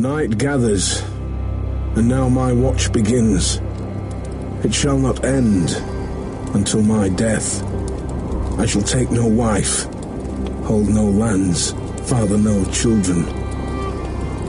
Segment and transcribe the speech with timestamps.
[0.00, 1.02] Night gathers,
[1.96, 3.60] and now my watch begins.
[4.62, 5.70] It shall not end
[6.54, 7.64] until my death.
[8.60, 9.86] I shall take no wife,
[10.66, 11.72] hold no lands,
[12.08, 13.24] father no children.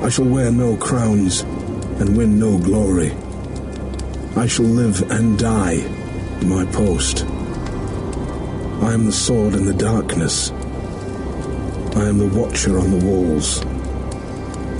[0.03, 3.11] I shall wear no crowns and win no glory.
[4.35, 5.79] I shall live and die
[6.41, 7.25] in my post.
[8.83, 10.51] I am the sword in the darkness.
[11.95, 13.65] I am the watcher on the walls.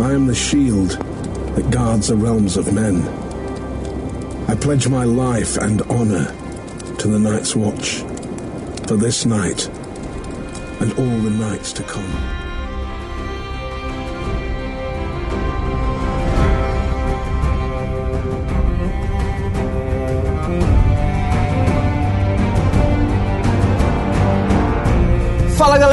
[0.02, 3.06] I am the shield that guards the realms of men.
[4.48, 6.34] I pledge my life and honor
[7.00, 7.98] to the night's watch,
[8.88, 9.68] for this night
[10.80, 12.39] and all the nights to come.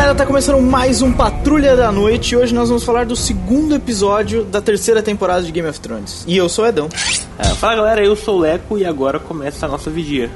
[0.07, 3.75] Galera, tá começando mais um Patrulha da Noite e hoje nós vamos falar do segundo
[3.75, 6.23] episódio da terceira temporada de Game of Thrones.
[6.29, 6.89] E eu sou o Edão.
[7.37, 10.31] É, fala galera, eu sou o Leco e agora começa a nossa vigia.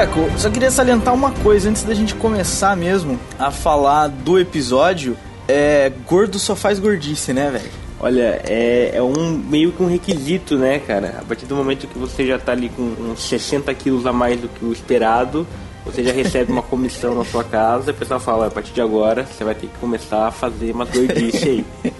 [0.00, 5.14] Leco, só queria salientar uma coisa antes da gente começar mesmo a falar do episódio.
[5.46, 7.70] É, gordo só faz gordice, né, velho?
[8.00, 11.16] Olha, é, é um meio que um requisito, né, cara?
[11.20, 14.40] A partir do momento que você já tá ali com uns 60 quilos a mais
[14.40, 15.46] do que o esperado,
[15.84, 18.80] você já recebe uma comissão na sua casa, e o pessoal fala, a partir de
[18.80, 21.64] agora você vai ter que começar a fazer umas gordice aí.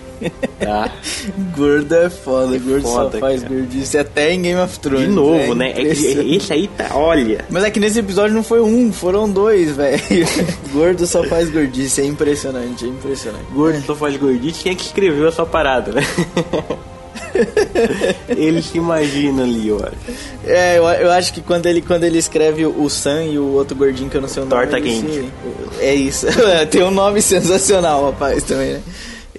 [0.58, 0.92] Tá?
[1.56, 3.54] Gordo é foda, gordo foda, só faz cara.
[3.54, 5.06] gordice até em Game of Thrones.
[5.08, 5.70] De novo, é né?
[5.70, 5.88] É que
[6.36, 7.44] esse aí tá, olha.
[7.48, 10.00] Mas é que nesse episódio não foi um, foram dois, velho.
[10.72, 13.44] Gordo só faz gordice, é impressionante, é impressionante.
[13.52, 16.02] Gordo só faz gordice, quem é que escreveu essa parada, né?
[18.28, 19.92] Ele se imagina ali, olha.
[20.44, 23.76] É, eu, eu acho que quando ele, quando ele escreve o Sam e o outro
[23.76, 24.62] gordinho que eu não sei o nome.
[24.62, 25.10] Torta quente.
[25.10, 25.30] se-
[25.80, 26.26] é isso.
[26.70, 28.80] Tem um nome sensacional, rapaz, também, né?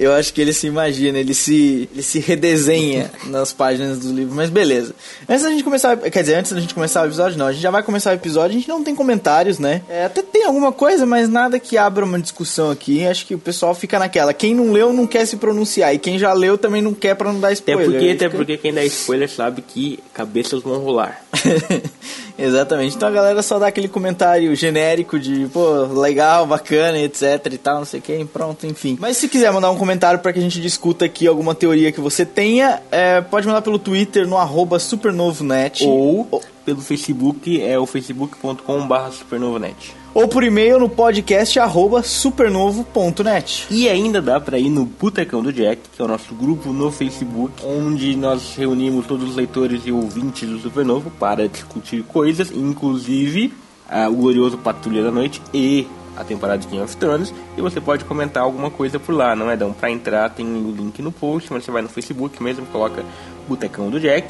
[0.02, 4.34] Eu acho que ele se imagina, ele se, ele se redesenha nas páginas do livro,
[4.34, 4.96] mas beleza.
[5.30, 7.62] Antes da gente começar, quer dizer, antes da gente começar o episódio, não, a gente
[7.62, 9.84] já vai começar o episódio, a gente não tem comentários, né?
[9.88, 13.06] É, até tem alguma coisa, mas nada que abra uma discussão aqui.
[13.06, 14.34] Acho que o pessoal fica naquela.
[14.34, 17.32] Quem não leu não quer se pronunciar, e quem já leu também não quer pra
[17.32, 17.86] não dar Até spoiler.
[17.92, 21.24] porque, até Fica- porque quem dá spoiler sabe que cabeças vão rolar.
[22.42, 22.96] Exatamente.
[22.96, 27.80] Então a galera só dá aquele comentário genérico de, pô, legal, bacana, etc e tal,
[27.80, 28.98] não sei o que, pronto, enfim.
[29.00, 32.02] Mas se quiser mandar um comentário pra que a gente discuta aqui alguma teoria que
[32.02, 37.86] você tenha, é, pode mandar pelo Twitter no arroba supernovonet Ou pelo Facebook, é o
[37.86, 40.01] facebook.com.br supernovanet.
[40.14, 43.68] Ou por e-mail no podcast arroba supernovo.net.
[43.70, 46.92] E ainda dá pra ir no Botecão do Jack, que é o nosso grupo no
[46.92, 53.54] Facebook, onde nós reunimos todos os leitores e ouvintes do Supernovo para discutir coisas, inclusive
[53.90, 57.34] ah, o glorioso Patrulha da Noite e a temporada de Game of Thrones.
[57.58, 59.56] E você pode comentar alguma coisa por lá, não é?
[59.56, 63.04] Então, pra entrar tem o link no post, mas você vai no Facebook mesmo, coloca
[63.48, 64.28] Botecão do Jack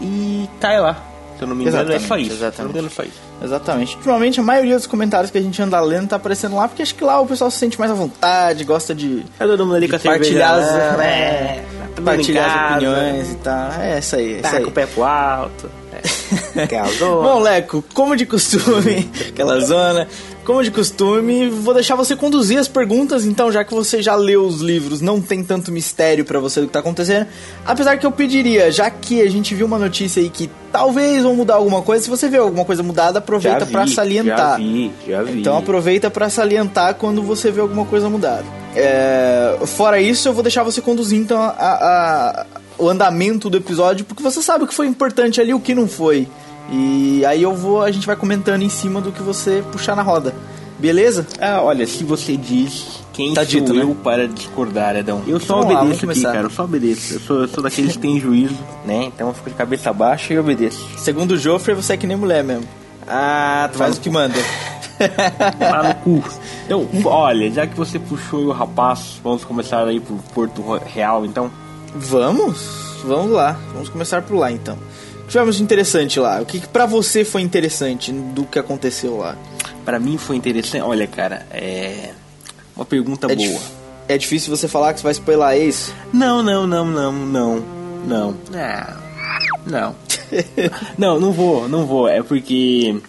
[0.00, 1.09] e cai lá.
[1.40, 2.36] Se eu não me engano, é só Exatamente, isso.
[2.36, 2.86] Se não exatamente.
[2.86, 3.20] é só isso.
[3.42, 3.96] Exatamente.
[3.96, 6.94] Ultimamente a maioria dos comentários que a gente anda lendo tá aparecendo lá, porque acho
[6.94, 9.88] que lá o pessoal se sente mais à vontade, gosta de É todo mundo ali
[9.88, 11.06] com a partilhar, as, né?
[11.06, 11.64] é,
[11.98, 13.72] em partilhar as opiniões e tal.
[13.80, 14.62] É isso aí, é isso Tá aí.
[14.64, 15.70] com o pé pro alto.
[15.94, 16.00] É.
[17.00, 20.06] Bom, Leco, como de costume, aquela zona,
[20.50, 24.42] como de costume, vou deixar você conduzir as perguntas, então, já que você já leu
[24.44, 27.26] os livros, não tem tanto mistério pra você do que tá acontecendo.
[27.64, 31.36] Apesar que eu pediria, já que a gente viu uma notícia aí que talvez vão
[31.36, 34.36] mudar alguma coisa, se você vê alguma coisa mudada, aproveita pra salientar.
[34.52, 35.40] Já vi, já vi.
[35.40, 38.44] Então aproveita pra salientar quando você vê alguma coisa mudada.
[38.74, 42.46] É, fora isso, eu vou deixar você conduzir então a- a-
[42.78, 45.86] o andamento do episódio, porque você sabe o que foi importante ali, o que não
[45.86, 46.26] foi.
[46.70, 50.02] E aí eu vou, a gente vai comentando em cima do que você puxar na
[50.02, 50.34] roda.
[50.78, 51.26] Beleza?
[51.38, 53.96] Ah, olha, se você diz quem Tá sou dito, eu né?
[54.02, 55.22] para discordar, Edão.
[55.26, 56.46] Eu só Vamos lá, obedeço vamos aqui, cara.
[56.46, 57.14] Eu só obedeço.
[57.14, 58.56] Eu sou, eu sou daqueles que têm juízo,
[58.86, 59.04] né?
[59.04, 60.86] Então eu fico de cabeça baixa e obedeço.
[60.96, 62.66] Segundo o Joffrey, você é que nem mulher mesmo.
[63.06, 64.34] Ah, tu Faz o que manda.
[65.58, 66.22] Tá no cu.
[66.66, 71.50] Então, olha, já que você puxou o rapaz, vamos começar aí pro Porto Real, então.
[71.94, 73.00] Vamos?
[73.02, 73.58] Vamos lá.
[73.72, 74.76] Vamos começar por lá então.
[75.30, 76.40] O que tivemos interessante lá?
[76.40, 79.36] O que, que pra você foi interessante do que aconteceu lá?
[79.84, 80.82] Pra mim foi interessante.
[80.82, 82.10] Olha, cara, é.
[82.74, 83.60] Uma pergunta É, boa.
[84.08, 85.94] é difícil você falar que você vai spoiler é isso?
[86.12, 87.64] Não, não, não, não, não.
[88.08, 88.36] Não.
[88.52, 88.96] Ah,
[89.64, 89.94] Não.
[90.98, 92.08] não, não vou, não vou.
[92.08, 93.00] É porque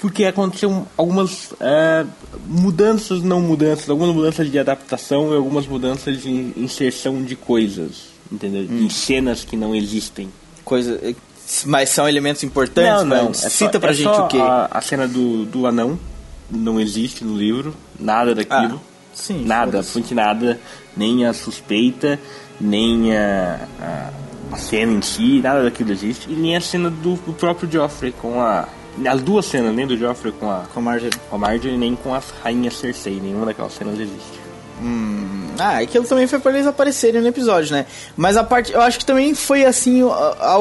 [0.00, 2.06] porque aconteceu algumas é,
[2.46, 8.62] mudanças, não mudanças, algumas mudanças de adaptação e algumas mudanças de inserção de coisas, entendeu?
[8.62, 8.86] Hum.
[8.86, 10.30] De cenas que não existem.
[10.64, 10.98] Coisa,
[11.66, 13.04] mas são elementos importantes?
[13.04, 13.30] Não, não.
[13.30, 14.38] É Cita só, pra é gente o quê?
[14.38, 15.98] A, a cena do, do anão
[16.50, 18.80] não existe no livro, nada daquilo.
[18.82, 20.60] Ah, sim, nada, absolutamente nada,
[20.96, 22.18] nem a suspeita,
[22.60, 24.10] nem a, a,
[24.52, 26.30] a cena em si, nada daquilo existe.
[26.30, 28.68] E nem a cena do, do próprio Joffrey com a.
[29.06, 31.18] As duas cenas, nem do Joffrey com a, Com a Marjorie.
[31.30, 34.42] com a Marjorie, nem com a rainha Cersei, nenhuma daquelas cenas existe.
[35.58, 37.86] Ah, aquilo também foi pra eles aparecerem no episódio, né?
[38.16, 38.72] Mas a parte.
[38.72, 40.58] Eu acho que também foi assim a, a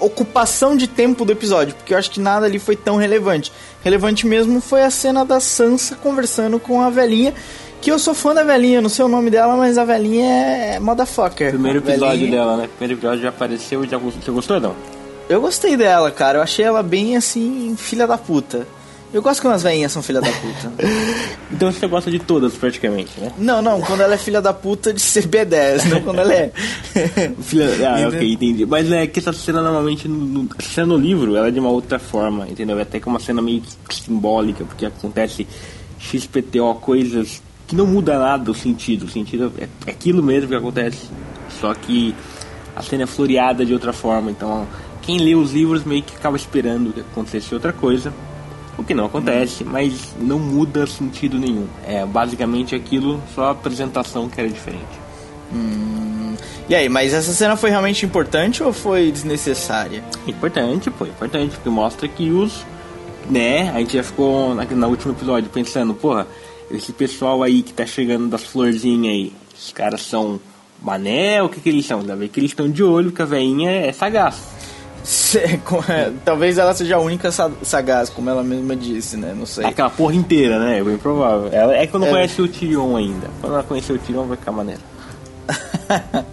[0.00, 3.52] ocupação de tempo do episódio, porque eu acho que nada ali foi tão relevante.
[3.82, 7.32] Relevante mesmo foi a cena da Sansa conversando com a velhinha.
[7.80, 10.80] Que eu sou fã da velhinha, não sei o nome dela, mas a velhinha é
[10.80, 11.50] motherfucker.
[11.50, 12.68] Primeiro episódio velhinha- dela, né?
[12.78, 14.22] Primeiro episódio já apareceu e já gostou.
[14.22, 14.74] Você gostou, não?
[15.28, 16.38] Eu gostei dela, cara.
[16.38, 18.66] Eu achei ela bem assim, filha da puta.
[19.16, 20.72] Eu gosto quando as velhinhas são filha da puta.
[21.50, 23.32] Então você gosta de todas, praticamente, né?
[23.38, 26.52] não, não, quando ela é filha da puta de ser B10, não quando ela é.
[27.40, 28.08] Filha, ah, Entendeu?
[28.08, 28.66] ok, entendi.
[28.66, 31.70] Mas é que essa cena normalmente, no, a cena no livro, ela é de uma
[31.70, 32.78] outra forma, entendeu?
[32.78, 35.46] É até que uma cena meio simbólica, porque acontece
[35.98, 39.04] XPTO, coisas que não muda nada o sentido.
[39.06, 41.08] O sentido é, é aquilo mesmo que acontece,
[41.60, 42.14] só que
[42.74, 44.30] a cena é floreada de outra forma.
[44.30, 44.66] Então,
[45.00, 48.12] quem lê os livros meio que acaba esperando que acontecesse outra coisa.
[48.78, 51.66] O que não acontece, mas não muda sentido nenhum.
[51.86, 55.06] É basicamente aquilo, só a apresentação que era diferente.
[56.68, 60.02] E aí, mas essa cena foi realmente importante ou foi desnecessária?
[60.26, 62.64] Importante, pô, importante, porque mostra que os.
[63.30, 66.28] Né, a gente já ficou na, na último episódio pensando, porra,
[66.70, 70.40] esse pessoal aí que tá chegando das florzinhas aí, os caras são
[70.80, 72.00] mané, o que que eles são?
[72.00, 74.55] Ainda bem que eles estão de olho, que a veinha é sagaz.
[75.88, 79.32] É, Talvez ela seja a única sa- sagaz, como ela mesma disse, né?
[79.36, 79.64] Não sei.
[79.64, 80.80] Aquela porra inteira, né?
[80.80, 81.48] É bem provável.
[81.52, 82.10] Ela, é que eu não É.
[82.10, 83.28] conhece o Tyrion ainda.
[83.40, 84.80] Quando ela conhecer o Tyrion vai ficar maneiro.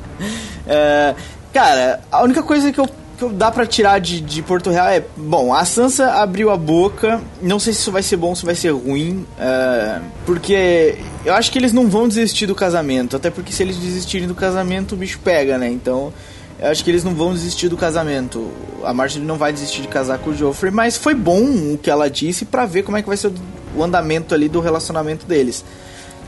[0.65, 1.13] É,
[1.53, 2.87] cara, a única coisa que eu,
[3.17, 5.03] que eu dá pra tirar de, de Porto Real é...
[5.17, 7.19] Bom, a Sansa abriu a boca.
[7.41, 9.25] Não sei se isso vai ser bom se vai ser ruim.
[9.37, 10.95] é, porque
[11.25, 13.17] eu acho que eles não vão desistir do casamento.
[13.17, 15.67] Até porque se eles desistirem do casamento, o bicho pega, né?
[15.69, 16.13] Então...
[16.63, 18.49] Eu acho que eles não vão desistir do casamento.
[18.85, 21.43] A Marjorie não vai desistir de casar com o Joffrey, mas foi bom
[21.73, 23.33] o que ela disse pra ver como é que vai ser
[23.75, 25.65] o, andamento ali do relacionamento deles.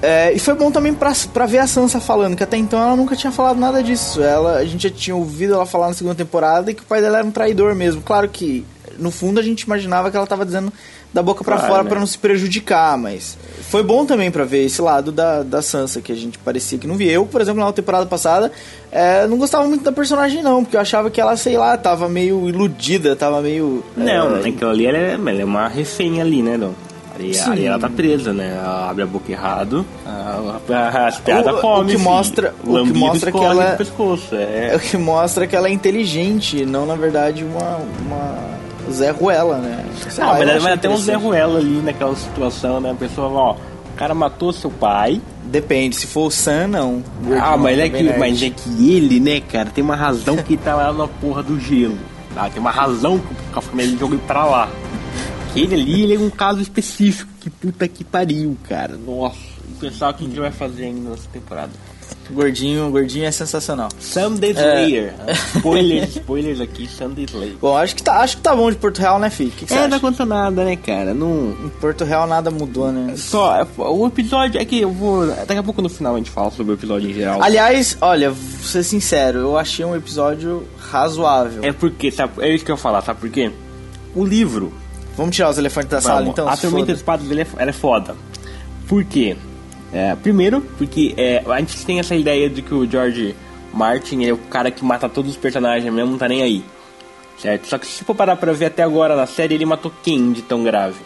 [0.01, 2.97] É, e foi bom também pra, pra ver a Sansa falando, que até então ela
[2.97, 4.21] nunca tinha falado nada disso.
[4.21, 6.99] Ela, a gente já tinha ouvido ela falar na segunda temporada e que o pai
[6.99, 8.01] dela era um traidor mesmo.
[8.01, 8.65] Claro que,
[8.99, 10.71] no fundo, a gente imaginava que ela tava dizendo
[11.15, 11.89] da boca pra Claro, fora né?
[11.89, 13.37] pra não se prejudicar, mas
[13.69, 16.85] foi bom também pra ver esse lado da, da Sansa, que a gente parecia que
[16.85, 17.11] não via.
[17.13, 18.51] Eu, por exemplo, na temporada passada,
[18.91, 22.09] é, não gostava muito da personagem não, porque eu achava que ela, sei lá, tava
[22.09, 23.81] meio iludida, tava meio...
[23.95, 26.73] Não, é, aquilo ali ela é, ela é uma refém ali, né, Dom?
[27.49, 28.57] Ali, ela tá presa, né?
[28.61, 29.85] Ela abre a boca errado,
[31.07, 34.35] as piadas O- o que mostra- o que mostra que ela- pescoço.
[34.35, 38.54] É, É o que mostra que ela é inteligente, não na verdade uma, uma
[38.91, 39.85] Zé Ruela, né?
[40.09, 41.15] Sei Não, lá, eu mas, achei mas tem um Zé.
[41.15, 42.91] Ruela ali naquela situação, né?
[42.91, 45.21] A pessoa, ó, o cara matou seu pai.
[45.45, 47.03] Depende, se for o Sam, não.
[47.41, 48.19] Ah, mas é, que, nerd.
[48.19, 51.59] mas é que ele, né, cara, tem uma razão que tá lá na porra do
[51.59, 51.97] gelo.
[52.35, 54.69] Ah, tem uma razão que a família jogou pra lá.
[55.53, 57.31] Que ele ali, ele é um caso específico.
[57.39, 58.97] Que puta que pariu, cara.
[58.97, 59.37] Nossa.
[59.69, 61.71] O pessoal, o que ele vai fazer ainda nessa temporada?
[62.31, 63.89] Gordinho, gordinho é sensacional.
[63.99, 65.13] Sunday Slayer.
[65.55, 67.55] Spoilers, spoilers aqui, Sunday Slayer.
[67.61, 69.47] Bom, acho que tá, acho que tá bom de Porto Real, né, Fih?
[69.47, 71.13] Que, que É, não aconteceu nada, né, cara?
[71.13, 71.55] Não.
[71.65, 73.15] Em Porto Real nada mudou, né?
[73.15, 74.59] Só, é, o episódio.
[74.59, 75.27] É que eu vou.
[75.27, 77.41] Daqui a pouco no final a gente fala sobre o episódio em geral.
[77.41, 81.63] Aliás, olha, vou ser sincero, eu achei um episódio razoável.
[81.63, 83.51] É porque, sabe, é isso que eu ia falar, sabe por quê?
[84.15, 84.73] O livro.
[85.15, 86.47] Vamos tirar os elefantes da sala, vamos, então?
[86.47, 88.15] a Tormenta Espadas dele é, é foda.
[88.87, 89.35] Por quê?
[89.93, 93.35] É, primeiro, porque é, a gente tem essa ideia de que o George
[93.73, 96.63] Martin é o cara que mata todos os personagens mesmo, não tá nem aí.
[97.37, 97.67] Certo?
[97.67, 100.41] Só que se for parar pra ver até agora na série, ele matou quem de
[100.41, 100.99] tão grave?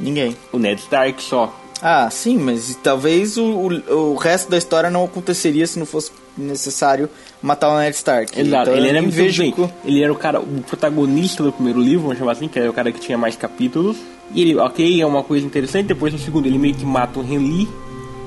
[0.00, 0.36] Ninguém.
[0.52, 1.54] O Ned Stark só.
[1.80, 6.10] Ah, sim, mas talvez o, o, o resto da história não aconteceria se não fosse
[6.36, 7.08] necessário
[7.42, 8.38] matar o Ned Stark.
[8.38, 9.54] Exato, Então, ele eu era muito vejo bem.
[9.84, 12.72] Ele era o cara, o protagonista do primeiro livro, vamos chamar assim, que era o
[12.72, 13.96] cara que tinha mais capítulos.
[14.34, 15.86] E ele, ok, é uma coisa interessante.
[15.86, 17.68] Depois no segundo ele meio que mata o Henry,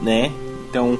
[0.01, 0.31] né?
[0.69, 0.97] Então,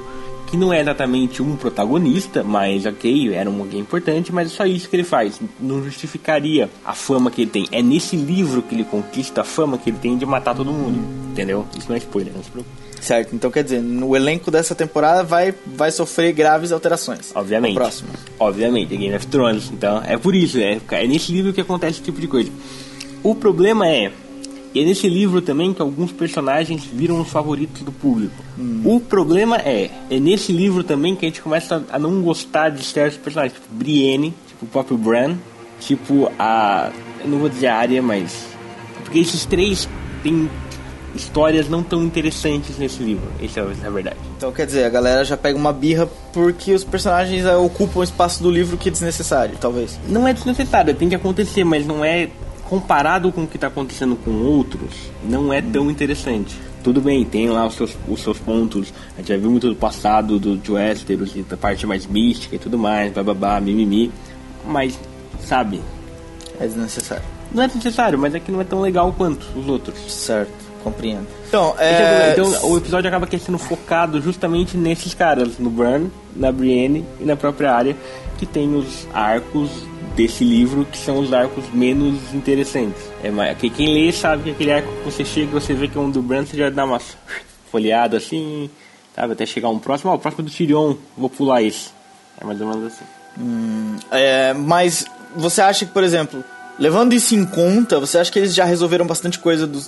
[0.51, 4.65] que não é exatamente um protagonista, mas ok, era um alguém importante, mas é só
[4.65, 5.39] isso que ele faz.
[5.57, 7.67] Não justificaria a fama que ele tem.
[7.71, 10.99] É nesse livro que ele conquista a fama que ele tem de matar todo mundo.
[11.31, 11.65] Entendeu?
[11.77, 12.75] Isso não é spoiler, não se preocupe.
[12.99, 17.31] Certo, então quer dizer, no elenco dessa temporada vai, vai sofrer graves alterações.
[17.33, 17.73] Obviamente.
[17.73, 18.09] Próximo.
[18.37, 19.71] Obviamente, é Game of Thrones.
[19.71, 22.51] Então, é por isso, é, é nesse livro que acontece esse tipo de coisa.
[23.23, 24.11] O problema é
[24.73, 28.35] E é nesse livro também que alguns personagens viram os favoritos do público.
[28.85, 32.83] O problema é, é nesse livro também que a gente começa a não gostar de
[32.83, 35.35] certos personagens, tipo Brienne, tipo o próprio Bran,
[35.79, 36.91] tipo a.
[37.21, 38.45] Eu não vou dizer a área, mas.
[39.03, 39.89] Porque esses três
[40.23, 40.49] têm
[41.15, 43.27] histórias não tão interessantes nesse livro.
[43.41, 44.17] Essa é a verdade.
[44.37, 48.03] Então quer dizer, a galera já pega uma birra porque os personagens eh, ocupam o
[48.03, 49.99] espaço do livro que é desnecessário, talvez.
[50.07, 52.29] Não é desnecessário, tem que acontecer, mas não é
[52.71, 54.93] comparado com o que está acontecendo com outros,
[55.25, 56.57] não é tão interessante.
[56.81, 58.93] Tudo bem, tem lá os seus, os seus pontos.
[59.13, 62.55] A gente já viu muito do passado do, de Westeros, e da parte mais mística
[62.55, 64.09] e tudo mais, bababá, mimimi.
[64.65, 64.97] Mas,
[65.41, 65.81] sabe,
[66.61, 67.25] É desnecessário.
[67.53, 69.99] não é necessário, mas é que não é tão legal quanto os outros.
[70.09, 71.27] Certo, compreendo.
[71.49, 72.31] Então, é o é...
[72.31, 77.25] Então o episódio acaba aqui sendo focado justamente nesses caras, no Bran, na Brienne e
[77.25, 77.97] na própria área,
[78.37, 79.69] que tem os arcos
[80.15, 83.01] desse livro que são os arcos menos interessantes.
[83.23, 85.97] É, mais- que quem lê sabe que aquele arco que você chega, você vê que
[85.97, 86.99] é um do Bran, você já dá uma
[87.71, 88.69] folheada assim,
[89.15, 91.89] sabe, até chegar um próximo, ó, o próximo é do Tyrion, vou pular esse.
[92.39, 93.05] É mais ou menos assim.
[94.11, 96.43] É, mas você acha que, por exemplo,
[96.77, 99.79] levando isso em conta, você acha que eles já resolveram bastante coisa do,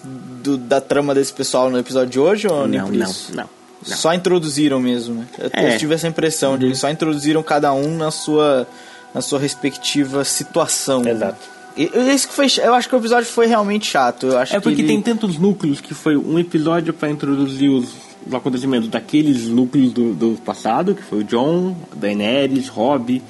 [0.41, 3.33] do- da trama desse pessoal no episódio de hoje ou Não, não, isso?
[3.35, 3.97] não, não.
[3.97, 5.27] Só introduziram mesmo, né?
[5.37, 5.77] Eu, É.
[5.77, 8.65] tive essa impressão de eles só introduziram cada um na sua,
[9.13, 11.05] na sua respectiva situação.
[11.07, 11.53] Exato.
[11.75, 14.27] E, e isso que foi, eu acho que o episódio foi realmente chato.
[14.27, 17.69] Eu acho É porque que ele- tem tantos núcleos que foi um episódio para introduzir
[17.69, 17.89] os,
[18.27, 23.21] os acontecimentos daqueles núcleos do, do passado, que foi o John, Daenerys, Robb.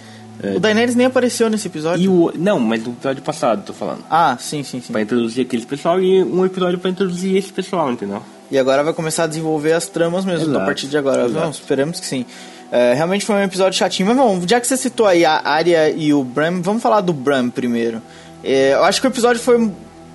[0.44, 2.12] eh, O Daenerys nem apareceu nesse episódio.
[2.12, 2.34] o.
[2.38, 4.04] Não, mas do episódio passado, tô falando.
[4.10, 4.92] Ah, sim, sim, sim.
[4.92, 8.22] Pra introduzir aquele pessoal e um episódio pra introduzir esse pessoal, entendeu?
[8.52, 10.60] E agora vai começar a desenvolver as tramas mesmo Exato.
[10.60, 11.22] a partir de agora.
[11.24, 11.34] Exato.
[11.40, 12.26] Vamos, esperamos que sim.
[12.74, 14.08] É, realmente foi um episódio chatinho.
[14.08, 17.14] Mas bom, já que você citou aí a Arya e o Bram, vamos falar do
[17.14, 18.02] Bram primeiro.
[18.44, 19.72] É, eu acho que o episódio foi.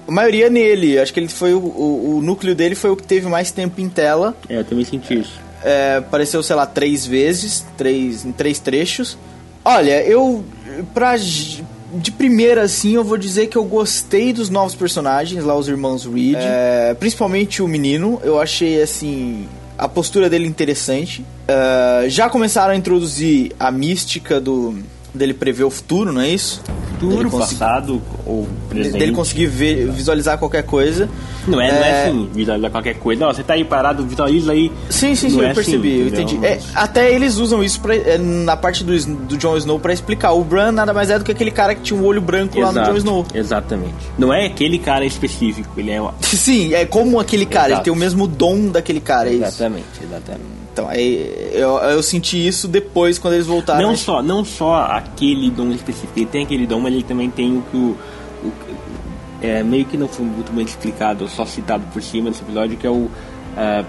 [0.08, 0.98] A maioria nele.
[0.98, 3.80] Acho que ele foi o, o, o núcleo dele foi o que teve mais tempo
[3.80, 4.36] em tela.
[4.48, 5.38] É, eu também senti isso.
[5.62, 9.16] É, apareceu, sei lá, três vezes, três, em três trechos.
[9.64, 10.44] Olha, eu.
[10.92, 15.68] Pra, de primeira, assim, eu vou dizer que eu gostei dos novos personagens, lá os
[15.68, 16.36] irmãos Reed.
[16.38, 19.46] É, principalmente o menino, eu achei, assim,
[19.78, 21.24] a postura dele interessante.
[21.46, 24.82] É, já começaram a introduzir a mística do
[25.14, 26.62] dele prever o futuro, não é isso?
[26.98, 28.98] Futuro, passado ou presente.
[28.98, 31.08] dele conseguir ver, visualizar qualquer coisa.
[31.46, 33.24] Não é, não é É, assim, visualizar qualquer coisa.
[33.24, 34.70] Não, você tá aí parado, visualiza aí.
[34.90, 36.22] Sim, sim, sim, é eu assim, percebi, eu entendeu?
[36.24, 36.46] entendi.
[36.46, 40.32] É, até eles usam isso pra, é, na parte do, do Jon Snow pra explicar.
[40.32, 42.66] O Bran nada mais é do que aquele cara que tinha um olho branco lá
[42.72, 43.26] no Exato, Jon Snow.
[43.32, 43.94] Exatamente.
[44.18, 46.00] Não é aquele cara específico, ele é.
[46.20, 47.84] Sim, é como aquele cara, ele Exato.
[47.84, 49.44] tem o mesmo dom daquele cara, é isso.
[49.44, 50.67] Exatamente, exatamente.
[50.78, 51.00] Então, é,
[51.52, 53.82] eu, eu senti isso depois quando eles voltaram.
[53.82, 57.56] Não só, não só aquele dom específico, ele tem aquele dom, mas ele também tem
[57.58, 57.96] o que o.
[58.44, 58.52] o-
[59.42, 62.86] é, meio que não foi muito bem explicado, só citado por cima nesse episódio, que
[62.86, 63.08] é o.
[63.56, 63.84] é,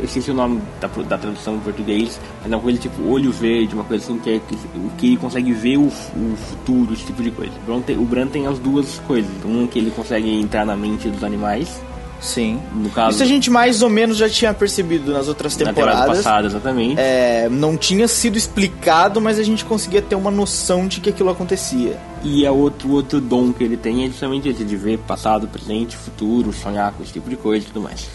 [0.00, 3.30] eu esqueci o nome da, da tradução em português, mas é uma coisa tipo olho
[3.32, 6.92] verde, uma coisa assim, que é que- o que ele consegue ver o, o futuro,
[6.92, 7.52] esse tipo de coisa.
[7.62, 9.30] O Bran, tem, o Bran tem as duas coisas.
[9.44, 11.80] Um que ele consegue entrar na mente dos animais,
[12.20, 12.60] Sim.
[12.74, 13.14] no caso.
[13.14, 16.24] Isso a gente mais ou menos já tinha percebido nas outras na temporada temporadas.
[16.24, 16.94] passada, exatamente.
[16.98, 21.30] É, não tinha sido explicado, mas a gente conseguia ter uma noção de que aquilo
[21.30, 21.96] acontecia.
[22.24, 25.96] E é outro, outro dom que ele tem é justamente esse de ver passado, presente,
[25.96, 28.06] futuro, sonhar com esse tipo de coisa e tudo mais.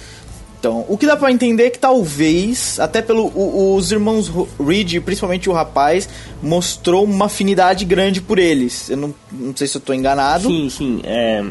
[0.59, 4.31] Então, o que dá pra entender é que talvez, até pelo o- os irmãos
[4.63, 6.07] Reed, principalmente o rapaz,
[6.41, 8.87] mostrou uma afinidade grande por eles.
[8.89, 10.47] Eu não, não sei se eu tô enganado.
[10.47, 11.01] Sim, sim.
[11.03, 11.43] É,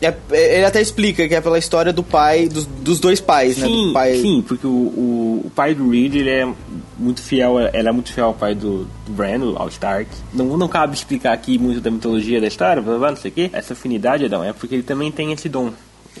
[0.00, 3.56] É- é- ele até explica que é pela história do pai, dos, dos dois pais,
[3.56, 3.66] né?
[3.66, 4.14] sim, Do pai.
[4.20, 6.46] sim, porque o, o, o pai do Reed ele é
[6.98, 10.08] muito fiel, ele é muito fiel ao pai do, do Bran, ao Stark.
[10.32, 13.34] Não, não cabe explicar aqui muito da mitologia da história, blá, blá, não sei o
[13.34, 13.50] quê.
[13.52, 15.70] Essa afinidade, Adão, é porque ele também tem esse dom,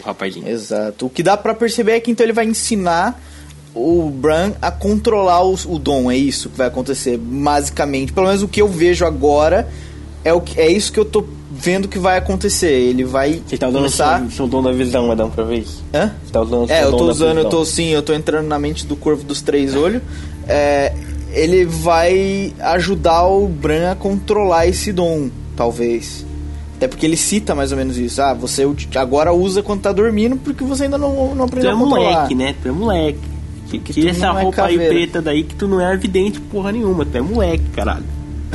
[0.04, 0.48] rapazinho.
[0.48, 1.06] Exato.
[1.06, 3.20] O que dá pra perceber é que então ele vai ensinar
[3.74, 6.10] o Bran a controlar os- o dom.
[6.10, 8.12] É isso que vai acontecer, basicamente.
[8.12, 9.68] Pelo menos o que eu vejo agora
[10.24, 11.24] é, o é isso que eu tô
[11.56, 12.72] vendo que vai acontecer.
[12.72, 14.18] Ele vai Você tá usando começar...
[14.20, 15.82] seu, seu dom da visão, Adão, pra ver isso?
[15.94, 16.12] Hã?
[16.24, 18.58] Você tá usando É, seu eu tô usando, eu tô sim, eu tô entrando na
[18.58, 20.02] mente do Corvo dos Três Olhos.
[20.48, 20.92] É,
[21.32, 26.24] ele vai ajudar o Bran a controlar esse dom, talvez.
[26.76, 28.20] Até porque ele cita mais ou menos isso.
[28.20, 31.74] Ah, você agora usa quando tá dormindo porque você ainda não, não Tu aprendeu é
[31.74, 32.12] a controlar.
[32.12, 32.54] moleque, né?
[32.60, 33.34] Tu é moleque.
[33.70, 34.94] Que Tira tu essa é roupa aí caveira.
[34.94, 37.04] preta daí que tu não é evidente porra nenhuma.
[37.04, 38.04] Tu é moleque, caralho.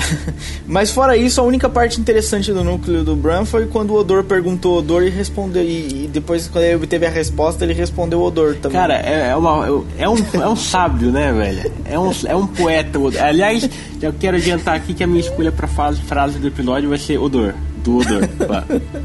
[0.68, 4.24] Mas fora isso, a única parte interessante do núcleo do Bran foi quando o Odor
[4.24, 5.64] perguntou o Odor e respondeu.
[5.64, 8.80] E, e depois, quando ele obteve a resposta, ele respondeu o Odor também.
[8.80, 11.72] Cara, é, é, uma, é, um, é um sábio, né, velho?
[11.86, 13.00] É um, é um poeta.
[13.22, 13.70] Aliás,
[14.02, 17.18] eu quero adiantar aqui que a minha escolha pra frase, frase do episódio vai ser
[17.18, 17.54] Odor.
[17.84, 18.28] Do Odor.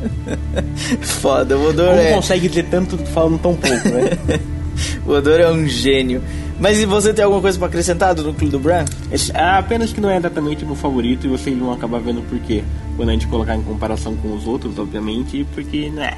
[1.01, 2.13] Foda, o Odor Como é...
[2.13, 4.41] consegue dizer tanto falando tão pouco, né?
[5.07, 6.23] o Odor é um gênio.
[6.59, 8.85] Mas e você tem alguma coisa pra acrescentar do núcleo do Bran?
[9.33, 12.63] É apenas que não é exatamente meu favorito e vocês vão acabar vendo por quê.
[12.97, 16.13] Quando a gente colocar em comparação com os outros, obviamente, porque, né,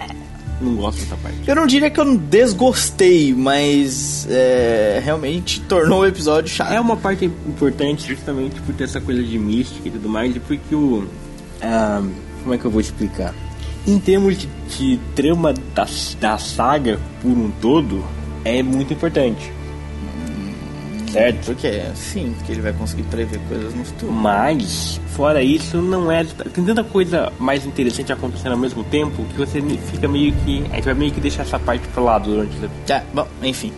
[0.60, 1.36] não gosto dessa parte.
[1.46, 6.72] Eu não diria que eu desgostei, mas é, realmente tornou o episódio chato.
[6.72, 10.40] É uma parte importante justamente por ter essa coisa de mística e tudo mais, e
[10.40, 11.06] porque o.
[11.62, 12.02] Ah,
[12.42, 13.34] como é que eu vou explicar?
[13.86, 15.86] Em termos de, de trama da,
[16.20, 18.04] da saga por um todo,
[18.44, 19.55] é muito importante.
[21.12, 21.46] Certo?
[21.46, 24.12] Porque, sim, porque ele vai conseguir prever coisas no futuro.
[24.12, 26.25] Mas, fora isso, não é.
[26.25, 29.60] Tem tanta coisa mais interessante acontecendo ao mesmo tempo que você
[29.92, 30.64] fica meio que.
[30.70, 33.72] A gente vai meio que deixar essa parte pro lado durante o É, bom, enfim.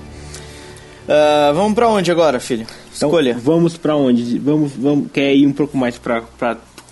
[1.08, 2.66] Uh, vamos pra onde agora, filho?
[2.96, 3.38] Então, Escolha.
[3.38, 4.38] vamos pra onde?
[4.38, 5.10] Vamos, vamos.
[5.12, 6.22] Quer ir um pouco mais pra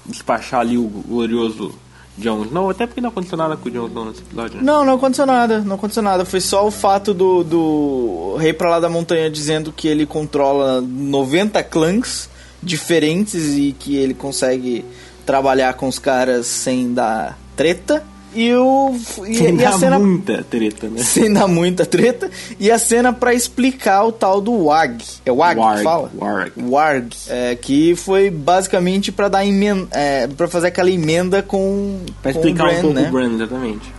[0.06, 1.74] despachar ali o glorioso
[2.18, 4.56] Jon Snow, até porque não aconteceu nada com o Jon Snow nesse episódio.
[4.56, 4.62] Né?
[4.62, 6.24] Não, não aconteceu nada, não aconteceu nada.
[6.24, 10.80] Foi só o fato do, do rei pra lá da montanha dizendo que ele controla
[10.80, 12.28] 90 clãs
[12.62, 14.84] diferentes e que ele consegue
[15.24, 18.02] trabalhar com os caras sem dar treta.
[18.36, 18.94] E, o,
[19.26, 19.98] e, sem e a cena.
[19.98, 21.02] muita treta, né?
[21.02, 22.30] Sem dar muita treta.
[22.60, 25.02] E a cena pra explicar o tal do WAG.
[25.24, 26.10] É WAG Warg, que fala?
[26.18, 26.52] Warg.
[26.68, 27.08] Warg.
[27.28, 29.88] É, que foi basicamente pra dar emenda.
[29.90, 32.00] É, pra fazer aquela emenda com.
[32.22, 33.08] Pra com explicar o Bran, um pouco né?
[33.08, 33.94] o Bran, exatamente.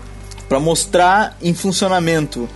[0.48, 2.48] Pra mostrar em funcionamento.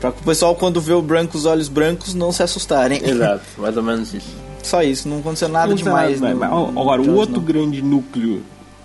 [0.00, 3.00] Pra que o pessoal, quando vê o branco, os olhos brancos, não se assustarem.
[3.04, 4.28] Exato, mais ou menos isso.
[4.62, 6.18] Só isso, não aconteceu nada Não demais.
[6.18, 7.44] sei, no- mas- mas, Agora, o outro Snow.
[7.46, 8.42] grande núcleo,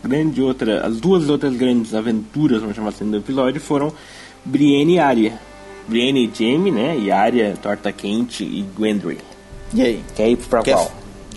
[0.08, 3.92] grande outra, as duas outras grandes aventuras, vamos chamar assim, do episódio foram
[4.44, 5.40] Brienne e Arya.
[5.88, 6.98] Brienne e Jaime, né?
[6.98, 9.20] E Arya, Torta Quente e Gendry.
[9.74, 10.04] E aí?
[10.16, 10.92] Quer ir pra Quer- qual?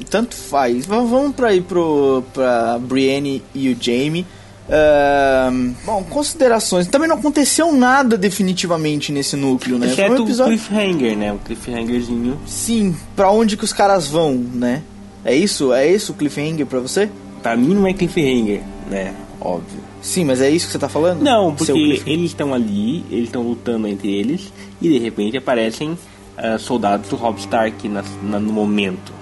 [0.08, 0.86] Tanto faz.
[0.86, 4.24] Vamos pra ir pro, pra Brienne e o Jaime.
[4.70, 6.86] Ahn, bom, considerações.
[6.86, 9.86] Também não aconteceu nada definitivamente nesse núcleo, né?
[9.88, 10.54] Foi Exceto um episódio...
[10.54, 11.32] o cliffhanger, né?
[11.32, 12.38] O cliffhangerzinho.
[12.46, 14.82] Sim, pra onde que os caras vão, né?
[15.24, 15.72] É isso?
[15.72, 17.08] É isso o cliffhanger pra você?
[17.42, 19.14] Pra mim não é cliffhanger, né?
[19.40, 19.80] Óbvio.
[20.02, 21.22] Sim, mas é isso que você tá falando?
[21.22, 21.72] Não, porque
[22.06, 25.96] eles estão ali, eles estão lutando entre eles e de repente aparecem
[26.36, 29.12] ah, soldados do Robb Stark na- na- no momento.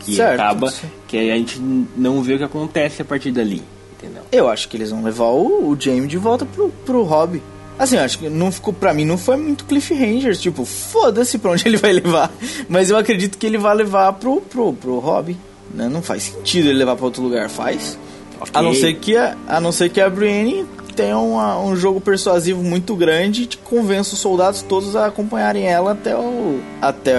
[0.00, 0.86] Que Certo, acaba sim.
[1.08, 1.60] que a gente
[1.96, 3.62] não vê o que acontece a partir dali,
[3.98, 4.22] entendeu?
[4.30, 7.42] Eu acho que eles vão levar o, o Jaime de volta pro, pro hobby.
[7.78, 10.34] Assim, eu acho que não ficou, pra mim, não foi muito cliffhanger.
[10.36, 12.32] Tipo, foda-se pra onde ele vai levar.
[12.68, 15.36] Mas eu acredito que ele vai levar pro, pro, pro hobby.
[15.74, 15.88] Né?
[15.88, 17.98] Não faz sentido ele levar pra outro lugar, faz.
[18.40, 18.50] Ok.
[18.54, 22.00] A não ser que a, a, não ser que a Brienne tenha uma- um jogo
[22.00, 27.14] persuasivo muito grande e convença os soldados todos a acompanharem ela até o até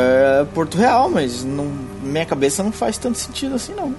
[0.53, 1.71] Porto Real, mas não,
[2.03, 3.93] minha cabeça não faz tanto sentido assim não.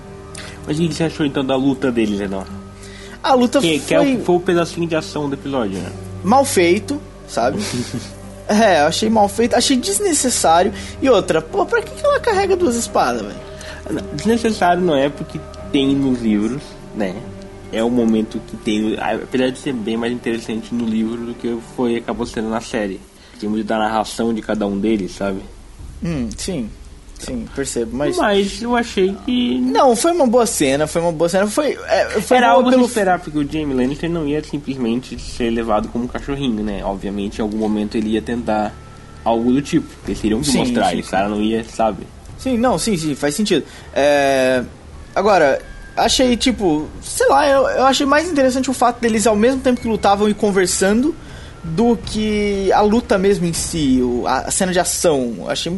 [0.66, 2.44] Mas o que você achou então da luta deles, Edão?
[3.22, 5.90] A luta Que, foi que é o, foi o pedacinho de ação do episódio, né?
[6.24, 7.58] mal feito, sabe?
[8.48, 10.72] é, eu achei mal feito, achei desnecessário.
[11.02, 13.47] E outra, pô, pra que que ela carrega duas espadas, velho?
[14.14, 15.40] Desnecessário não é porque
[15.72, 16.62] tem nos livros,
[16.94, 17.14] né?
[17.72, 21.56] É o momento que tem, apesar de ser bem mais interessante no livro do que
[21.76, 23.00] foi acabou sendo na série.
[23.38, 25.40] Tem muito da narração de cada um deles, sabe?
[26.02, 26.70] Hum, sim.
[27.18, 28.16] Sim, percebo, mas...
[28.16, 31.48] Mas eu achei que Não, foi uma boa cena, foi uma boa cena.
[31.48, 35.50] Foi, é, foi era algo pelo esperar, porque o Jamie Lannister não ia simplesmente ser
[35.50, 36.84] levado como um cachorrinho, né?
[36.84, 38.72] Obviamente, em algum momento ele ia tentar
[39.24, 39.88] algo do tipo.
[40.06, 42.06] Eles teriam que Sim, mostrar, sim, e o cara não ia, sabe?
[42.38, 43.64] Sim, não, sim, sim, faz sentido.
[43.94, 44.62] É,
[45.14, 45.60] Agora,
[45.96, 49.80] achei, tipo, sei lá, eu, eu achei mais interessante o fato deles ao mesmo tempo
[49.80, 51.14] que lutavam e conversando
[51.64, 55.46] do que a luta mesmo em si, a, cena de ação.
[55.48, 55.76] Achei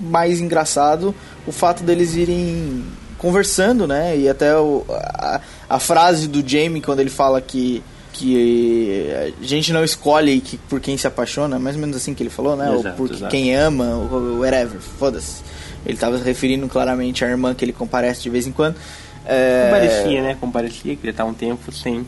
[0.00, 1.14] mais engraçado
[1.46, 2.84] o fato deles irem
[3.16, 4.16] conversando, né?
[4.18, 7.80] E até o- a, a frase do Jamie quando ele fala que
[8.20, 12.22] que a gente não escolhe que, por quem se apaixona, mais ou menos assim que
[12.22, 12.72] ele falou, né?
[12.74, 13.30] Exato, ou por exato.
[13.30, 15.42] quem ama, ou whatever, foda-se.
[15.86, 18.76] Ele estava se referindo claramente à irmã que ele comparece de vez em quando.
[19.24, 19.64] É...
[19.64, 20.36] Comparecia, né?
[20.38, 22.04] Comparecia, que já tá um tempo sem.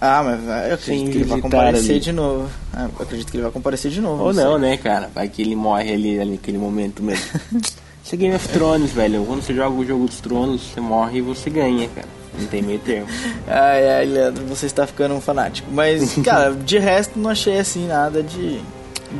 [0.00, 2.00] Ah, mas eu acredito Sem que ele vai comparecer ali.
[2.00, 2.48] de novo.
[2.72, 4.22] Ah, eu acredito que ele vai comparecer de novo.
[4.22, 5.10] Ou não, né, cara?
[5.14, 7.26] Vai que ele morre ali, ali naquele momento mesmo.
[8.02, 9.24] Isso é Game of Thrones, velho.
[9.26, 12.19] Quando você joga o jogo dos tronos, você morre e você ganha, cara.
[12.38, 13.06] Não tem meio termo.
[13.46, 15.68] Ai, ai, Leandro, você está ficando um fanático.
[15.72, 18.60] Mas, cara, de resto não achei assim nada de.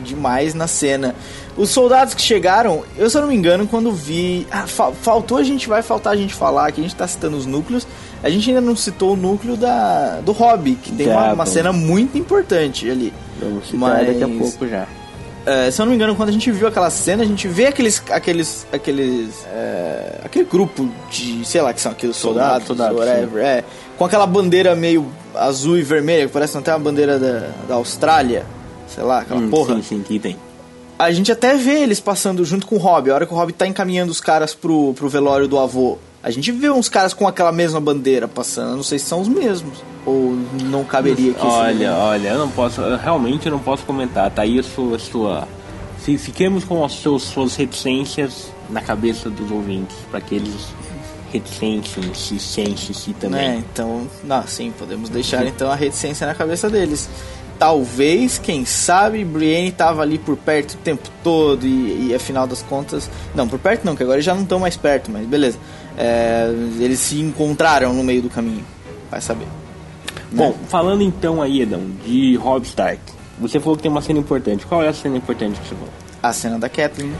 [0.04, 1.14] demais na cena.
[1.56, 4.46] Os soldados que chegaram, eu se eu não me engano, quando vi.
[4.50, 7.36] Ah, fa faltou a gente, vai faltar a gente falar que a gente tá citando
[7.36, 7.86] os núcleos.
[8.22, 11.72] A gente ainda não citou o núcleo da, do Hobby, que tem uma, uma cena
[11.72, 13.12] muito importante ali.
[13.40, 14.06] Vamos citar Mas...
[14.06, 14.86] daqui a pouco já.
[15.46, 17.66] É, se eu não me engano, quando a gente viu aquela cena, a gente vê
[17.66, 18.02] aqueles.
[18.10, 18.66] aqueles.
[18.72, 19.46] aqueles.
[19.46, 21.44] É, aquele grupo de.
[21.44, 23.64] sei lá que são aqueles soldados, soldados whatever, é,
[23.96, 28.44] com aquela bandeira meio azul e vermelha, que parece até uma bandeira da, da Austrália.
[28.86, 29.76] Sei lá, aquela hum, porra.
[29.76, 30.36] Sim, sim, que tem.
[30.98, 33.10] A gente até vê eles passando junto com o Rob.
[33.10, 35.96] A hora que o Rob tá encaminhando os caras pro, pro velório do avô.
[36.22, 38.76] A gente vê uns caras com aquela mesma bandeira passando.
[38.76, 39.82] Não sei se são os mesmos.
[40.04, 41.46] Ou não caberia aqui.
[41.46, 42.80] Olha, olha, eu não posso.
[42.82, 44.30] Eu realmente não posso comentar.
[44.30, 44.96] Tá aí a sua.
[44.96, 45.48] A sua
[45.98, 49.96] se, fiquemos com as suas, suas reticências na cabeça dos ouvintes.
[50.10, 50.68] para que eles
[51.32, 53.48] reticências se sentem-se também.
[53.48, 54.06] É, então.
[54.22, 57.08] Não, sim, podemos deixar então a reticência na cabeça deles
[57.60, 62.62] talvez, quem sabe, Brienne tava ali por perto o tempo todo e, e afinal das
[62.62, 63.10] contas.
[63.34, 65.58] Não, por perto não, que agora já não estão mais perto, mas beleza.
[65.96, 68.64] É, eles se encontraram no meio do caminho.
[69.10, 69.44] Vai saber.
[69.44, 69.50] Né?
[70.32, 73.00] Bom, falando então aí, Edão, de Robb Stark.
[73.38, 74.66] Você falou que tem uma cena importante.
[74.66, 75.90] Qual é a cena importante que você falou?
[76.22, 77.12] A cena da Catelyn.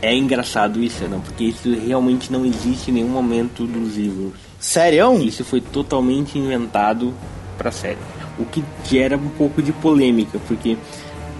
[0.00, 1.20] É engraçado isso, não?
[1.20, 4.32] Porque isso realmente não existe em nenhum momento dos livros.
[4.60, 5.14] Sério?
[5.22, 7.14] Isso foi totalmente inventado
[7.56, 7.98] pra série
[8.38, 10.76] o que gera um pouco de polêmica, porque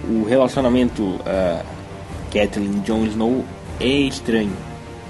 [0.09, 1.65] o relacionamento uh,
[2.31, 3.45] Kathleen e Jon Snow
[3.79, 4.55] é estranho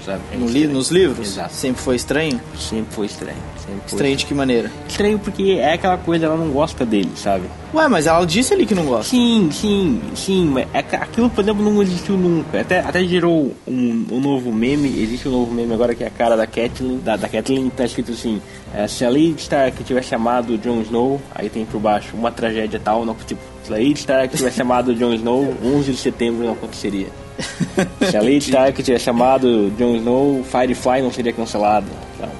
[0.08, 0.22] sabe?
[0.32, 1.28] É no li nos livros?
[1.28, 1.52] Exato.
[1.52, 2.40] Sempre foi estranho?
[2.58, 3.36] Sempre foi estranho.
[3.58, 4.72] Sempre foi estranho de que maneira?
[4.88, 7.44] Estranho porque é aquela coisa, ela não gosta dele, sabe?
[7.74, 9.10] Ué, mas ela disse ali que não gosta.
[9.10, 10.46] Sim, sim, sim.
[10.46, 12.60] Mas é, aquilo, por exemplo, não existiu nunca.
[12.60, 14.88] Até, até gerou um, um novo meme.
[15.02, 16.98] Existe um novo meme agora que é a cara da Catelyn.
[17.00, 18.40] Da, da Catelyn tá escrito assim:
[18.74, 22.80] é, se a Lady Stark tivesse chamado Jon Snow, aí tem por baixo uma tragédia
[22.82, 26.52] tal, não, tipo, se a Lady Stark tivesse chamado Jon Snow, 11 de setembro não
[26.54, 27.08] aconteceria.
[28.10, 31.86] Se a Lady Stark tivesse chamado Jon Snow, Firefly não seria cancelado,
[32.18, 32.32] sabe?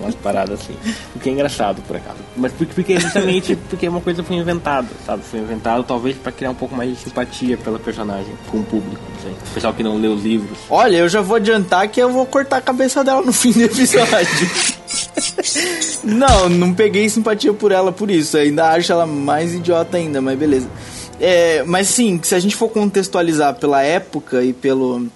[0.00, 0.74] Umas paradas assim.
[1.14, 2.18] O que é engraçado, por acaso.
[2.36, 5.22] Mas porque é justamente porque uma coisa foi inventada, sabe?
[5.22, 9.02] Foi inventado talvez para criar um pouco mais de simpatia pela personagem com o público,
[9.14, 9.32] não sei.
[9.32, 10.58] O pessoal que não lê os livros.
[10.70, 13.62] Olha, eu já vou adiantar que eu vou cortar a cabeça dela no fim do
[13.62, 14.50] episódio.
[16.04, 18.36] não, não peguei simpatia por ela por isso.
[18.36, 20.68] ainda acho ela mais idiota ainda, mas beleza.
[21.20, 25.06] É, mas sim, se a gente for contextualizar pela época e pelo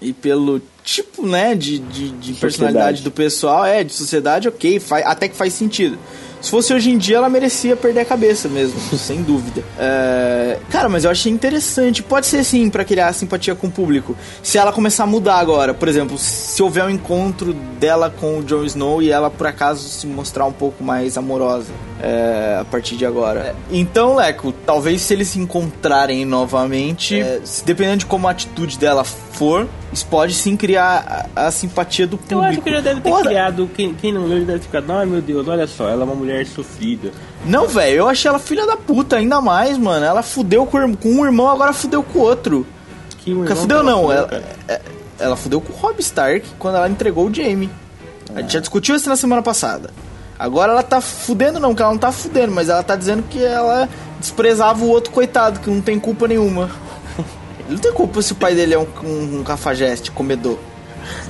[0.00, 5.06] e pelo tipo, né, de, de, de personalidade do pessoal, é, de sociedade, ok, faz,
[5.06, 5.96] até que faz sentido.
[6.40, 9.62] Se fosse hoje em dia, ela merecia perder a cabeça mesmo, sem dúvida.
[9.78, 10.58] É...
[10.70, 12.02] Cara, mas eu achei interessante.
[12.02, 14.16] Pode ser sim para criar simpatia com o público.
[14.42, 18.42] Se ela começar a mudar agora, por exemplo, se houver um encontro dela com o
[18.42, 21.70] Jon Snow e ela por acaso se mostrar um pouco mais amorosa
[22.02, 23.40] é, a partir de agora.
[23.40, 23.54] É.
[23.70, 29.04] Então, Leco, talvez se eles se encontrarem novamente, é, dependendo de como a atitude dela
[29.04, 32.42] for, isso pode sim criar a, a simpatia do público.
[32.42, 33.28] Eu acho que já deve ter Ora...
[33.28, 33.70] criado.
[33.72, 36.44] Quem, quem não leu deve ficar, ai meu Deus, olha só, ela é uma mulher
[36.44, 37.12] sofrida.
[37.46, 40.04] Não, velho, eu achei ela filha da puta, ainda mais, mano.
[40.04, 42.66] Ela fudeu com, com um irmão, agora fudeu com o outro.
[43.18, 44.80] Que irmão fudeu não, ela, ela, é,
[45.20, 47.70] ela fudeu com o Rob Stark quando ela entregou o Jamie.
[48.28, 48.38] Ah.
[48.38, 49.90] A gente já discutiu isso na semana passada.
[50.42, 53.40] Agora ela tá fudendo, não, que ela não tá fudendo, mas ela tá dizendo que
[53.40, 56.68] ela desprezava o outro coitado, que não tem culpa nenhuma.
[57.60, 60.58] Ele não tem culpa se o pai dele é um, um, um cafajeste comedor.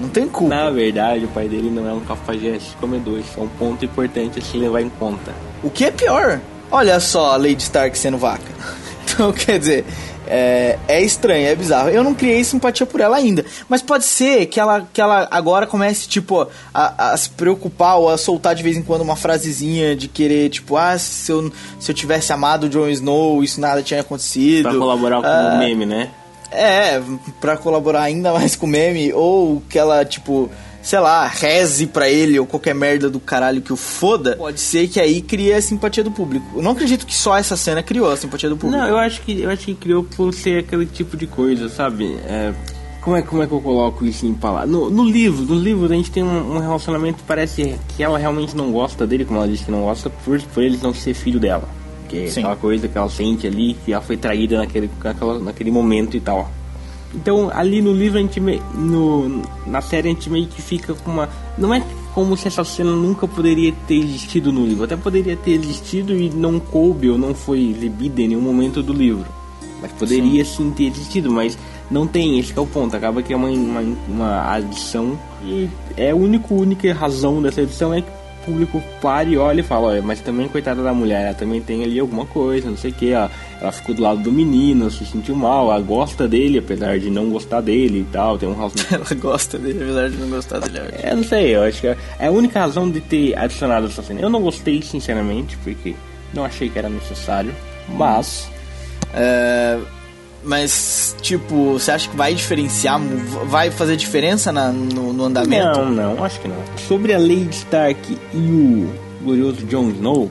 [0.00, 0.54] Não tem culpa.
[0.54, 3.18] Na verdade, o pai dele não é um cafajeste comedor.
[3.18, 5.30] Isso é um ponto importante a se levar em conta.
[5.62, 6.40] O que é pior?
[6.70, 8.40] Olha só a Lady Stark sendo vaca.
[9.14, 9.84] Então, quer dizer,
[10.26, 11.88] é, é estranho, é bizarro.
[11.88, 13.44] Eu não criei simpatia por ela ainda.
[13.68, 18.08] Mas pode ser que ela, que ela agora comece, tipo, a, a se preocupar ou
[18.08, 21.90] a soltar de vez em quando uma frasezinha de querer, tipo, ah, se eu, se
[21.90, 24.68] eu tivesse amado o Jon Snow, isso nada tinha acontecido.
[24.68, 26.10] Pra colaborar com ah, o meme, né?
[26.50, 27.00] É,
[27.40, 29.12] pra colaborar ainda mais com o meme.
[29.12, 30.50] Ou que ela, tipo
[30.82, 34.88] sei lá, reze pra ele ou qualquer merda do caralho que o foda, pode ser
[34.88, 36.44] que aí crie a simpatia do público.
[36.56, 38.82] Eu não acredito que só essa cena criou a simpatia do público.
[38.82, 42.14] Não, eu acho que eu acho que criou por ser aquele tipo de coisa, sabe?
[42.26, 42.52] É,
[43.00, 44.70] como é, como é que eu coloco isso em palavras?
[44.70, 48.56] No, no, livro, no livro a gente tem um, um, relacionamento parece que ela realmente
[48.56, 51.38] não gosta dele, como ela disse que não gosta, por, por ele não ser filho
[51.38, 51.68] dela.
[52.08, 52.40] Que é Sim.
[52.40, 56.20] aquela coisa que ela sente ali, que ela foi traída naquele, naquela, naquele momento e
[56.20, 56.50] tal.
[57.14, 58.40] Então, ali no livro, a gente
[58.74, 61.28] no, na série, a gente meio que fica com uma.
[61.58, 61.82] Não é
[62.14, 64.84] como se essa cena nunca poderia ter existido no livro.
[64.84, 68.92] Até poderia ter existido e não coube ou não foi exibida em nenhum momento do
[68.92, 69.26] livro.
[69.80, 71.58] Mas poderia sim, sim ter existido, mas
[71.90, 72.96] não tem, esse é o ponto.
[72.96, 77.92] Acaba que é uma, uma, uma adição e é a única, única razão dessa edição
[77.92, 78.02] é
[78.44, 81.82] público pare e olhe e fala, olha, mas também coitada da mulher, ela também tem
[81.82, 83.28] ali alguma coisa, não sei o que, ó.
[83.60, 87.30] Ela ficou do lado do menino, se sentiu mal, ela gosta dele, apesar de não
[87.30, 89.12] gostar dele e tal, tem um relacionamento.
[89.12, 90.78] Ela gosta dele, apesar de não gostar dele.
[90.78, 91.06] eu acho.
[91.06, 94.20] É, não sei, eu acho que é a única razão de ter adicionado essa cena.
[94.20, 95.94] Eu não gostei, sinceramente, porque
[96.34, 97.54] não achei que era necessário,
[97.88, 98.48] mas.
[99.14, 99.78] É,
[100.44, 103.00] mas, tipo, você acha que vai diferenciar,
[103.46, 105.78] vai fazer diferença na- no, no andamento?
[105.78, 106.56] Não, não, acho que não.
[106.88, 108.90] Sobre a Lady Stark e o
[109.22, 110.30] glorioso Jon Snow,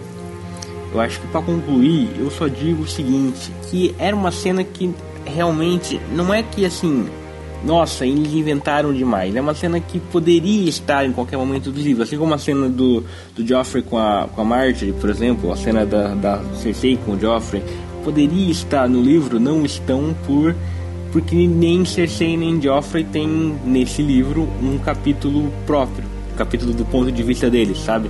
[0.93, 4.93] eu acho que pra concluir, eu só digo o seguinte, que era uma cena que
[5.25, 7.07] realmente não é que assim,
[7.63, 9.33] nossa, eles inventaram demais.
[9.35, 12.67] É uma cena que poderia estar em qualquer momento do livro, assim como a cena
[12.67, 16.97] do, do Joffrey com a, com a Marjorie, por exemplo, a cena da, da Cersei
[17.05, 17.63] com o Joffrey,
[18.03, 20.55] poderia estar no livro, não estão por
[21.11, 23.27] porque nem Cersei nem Joffrey tem
[23.65, 28.09] nesse livro um capítulo próprio, um capítulo do ponto de vista deles, sabe?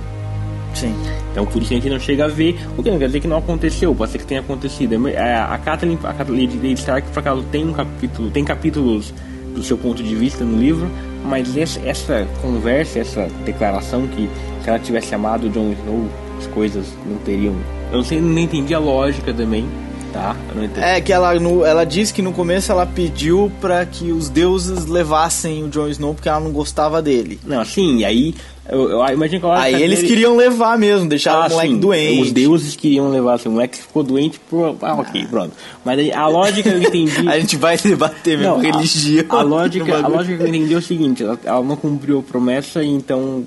[0.74, 0.94] Sim.
[1.32, 3.28] Então por isso a gente não chega a ver, o que não quer dizer que
[3.28, 5.08] não aconteceu, pode ser que tenha acontecido.
[5.08, 9.12] É, A Catelyn, a Catelyn Lady Stark, por acaso, tem um capítulo, tem capítulos
[9.54, 10.88] do seu ponto de vista no livro,
[11.24, 14.28] mas essa, conversa, essa declaração que
[14.62, 17.54] se ela tivesse amado Jon Snow, as coisas não teriam.
[17.90, 19.66] Eu não sei, não entendi a lógica também,
[20.12, 20.36] tá?
[20.50, 20.86] Eu não entendi.
[20.86, 24.86] É que ela, no, ela diz que no começo ela pediu pra que os deuses
[24.86, 27.40] levassem o Jon Snow porque ela não gostava dele.
[27.44, 28.34] Não, assim, e aí
[28.68, 31.50] eu, eu imagino que a lógica Aí eles dele- queriam levar mesmo, deixar Ah, o
[31.50, 32.22] moleque sim, doente.
[32.22, 34.76] Os deuses queriam levar assim, o moleque ficou doente por.
[34.82, 35.52] Ah, ok, pronto.
[35.84, 37.26] Mas aí a lógica eu entendi.
[37.28, 39.24] A gente vai debater mesmo Não, a- religião.
[39.30, 42.22] A, lógica, a lógica que eu entendi é o seguinte: ela, ela não cumpriu a
[42.22, 43.44] promessa, então.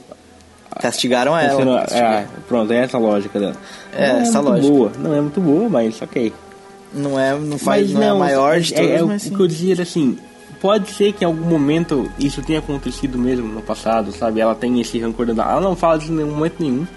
[0.82, 1.80] Castigaram ela.
[1.80, 2.18] castigaram.
[2.18, 3.56] é, pronto, é essa a lógica dela.
[3.96, 4.74] É, não essa é muito lógica.
[4.74, 6.34] boa, não é muito boa, mas ok.
[6.94, 9.22] Não é, não faz, Mas não, é a maior de é- todas, é, o- mas
[9.24, 9.36] o sim.
[9.36, 10.18] que eu dizia era assim.
[10.62, 14.40] Pode ser que em algum momento isso tenha acontecido mesmo no passado, sabe?
[14.40, 15.44] Ela tem esse rancor da.
[15.44, 16.88] Ela não fala disso em nenhum momento nenhum.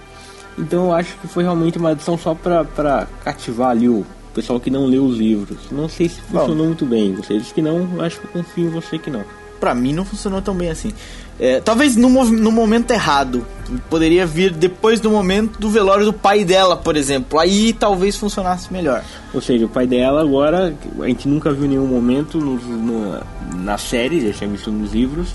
[0.56, 4.58] Então eu acho que foi realmente uma adição só pra, pra cativar ali o pessoal
[4.60, 5.58] que não leu os livros.
[5.70, 7.14] Não sei se funcionou muito bem.
[7.14, 9.24] Você disse que não, eu acho que eu confio em você que não.
[9.60, 10.92] Pra mim não funcionou tão bem assim.
[11.40, 13.46] É, talvez no, no momento errado.
[13.90, 17.38] Poderia vir depois do momento do velório do pai dela, por exemplo.
[17.38, 19.04] Aí talvez funcionasse melhor.
[19.34, 23.20] Ou seja, o pai dela agora, a gente nunca viu nenhum momento no, no-
[23.56, 25.28] na série, já tinha visto nos livros,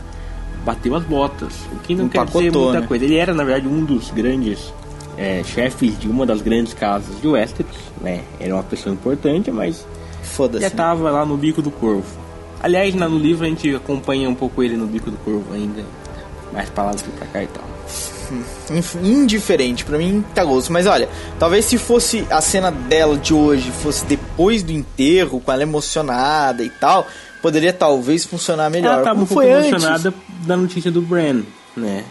[0.65, 1.53] bateu as botas.
[1.71, 2.87] O que não quer dizer Empacotou, muita né?
[2.87, 3.05] coisa.
[3.05, 4.73] Ele era, na verdade, um dos grandes
[5.17, 8.21] é, chefes de uma das grandes casas de Westeros, né?
[8.39, 9.85] Era uma pessoa importante, mas
[10.23, 10.63] Foda-se.
[10.63, 12.22] já tava lá no bico do corvo.
[12.63, 15.83] Aliás, no livro a gente acompanha um pouco ele no bico do corvo ainda.
[16.51, 17.63] Mais pra lá do que pra cá e tal.
[18.71, 20.71] Inf- indiferente, pra mim tá gosto.
[20.71, 25.51] Mas olha, talvez se fosse a cena dela de hoje, fosse depois do enterro, com
[25.51, 27.05] ela emocionada e tal,
[27.41, 28.93] poderia talvez funcionar melhor.
[28.93, 29.69] Ela tava Como um pouco foi antes.
[29.71, 30.13] emocionada
[30.47, 31.41] da notícia do Bran,
[31.75, 32.03] né?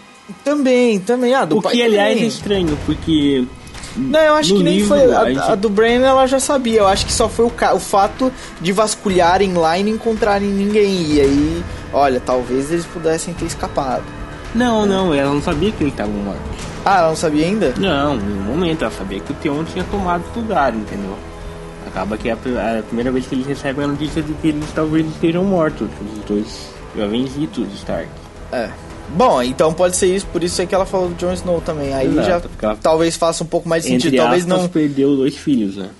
[0.44, 1.34] Também, também.
[1.34, 2.28] Ah, do O pai que, aliás, é também.
[2.28, 3.44] estranho, porque
[3.96, 5.12] Não, eu acho no que nem livro, foi.
[5.12, 6.80] A, a gente- a do Brain ela já sabia.
[6.80, 11.12] Eu acho que só foi o, o fato de vasculharem lá e não encontrarem ninguém.
[11.14, 14.02] E aí, olha, talvez eles pudessem ter escapado.
[14.54, 16.40] Não, não, ela não sabia que ele estava morto.
[16.84, 17.72] Ah, ela não sabia ainda?
[17.78, 21.16] Não, nenhum momento ela sabia que o Theon tinha tomado o lugar, entendeu?
[21.86, 24.64] Acaba que é a, a primeira vez que eles recebem a notícia de que eles
[24.74, 28.08] talvez estejam mortos, os dois jovenzitos Stark.
[28.52, 28.68] É.
[29.14, 31.92] Bom, então pode ser isso, por isso é que ela falou do Jon Snow também.
[31.92, 34.16] Aí Exato, já talvez faça um pouco mais de sentido.
[34.16, 34.68] Talvez aspas, não.
[34.68, 35.90] perdeu dois filhos, né?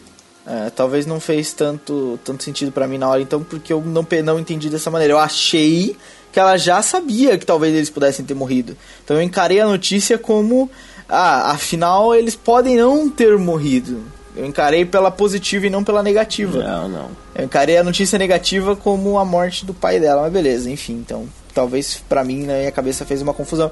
[0.47, 4.05] É, talvez não fez tanto, tanto sentido pra mim na hora, então, porque eu não,
[4.25, 5.15] não entendi dessa maneira.
[5.15, 5.97] Eu achei
[6.33, 8.77] que ela já sabia que talvez eles pudessem ter morrido.
[9.05, 10.71] Então eu encarei a notícia como,
[11.09, 14.01] ah, afinal eles podem não ter morrido.
[14.35, 16.59] Eu encarei pela positiva e não pela negativa.
[16.59, 17.11] Não, não.
[17.35, 21.29] Eu encarei a notícia negativa como a morte do pai dela, mas beleza, enfim, então
[21.55, 23.71] talvez pra mim na minha cabeça fez uma confusão.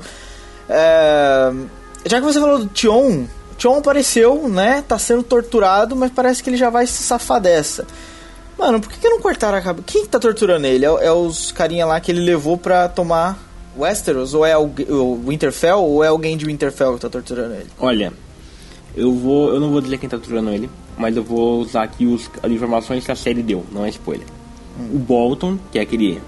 [0.69, 1.53] É,
[2.07, 3.27] Já que você falou do Tion,
[3.59, 4.83] Tion apareceu, né?
[4.87, 7.87] Tá sendo torturado, mas parece que ele já vai se safar dessa.
[8.59, 9.85] Mano, por que, que não cortaram a cabeça?
[9.87, 10.85] Quem que tá torturando ele?
[10.85, 13.39] É, é os carinha lá que ele levou pra tomar
[13.77, 14.35] Westeros?
[14.35, 15.79] Ou é o, o Winterfell?
[15.79, 17.69] Ou é alguém de Winterfell que tá torturando ele?
[17.79, 18.13] Olha,
[18.95, 19.49] eu vou.
[19.49, 22.51] Eu não vou dizer quem tá torturando ele, mas eu vou usar aqui os, as
[22.51, 24.27] informações que a série deu, não é spoiler.
[24.93, 26.21] O Bolton, que é aquele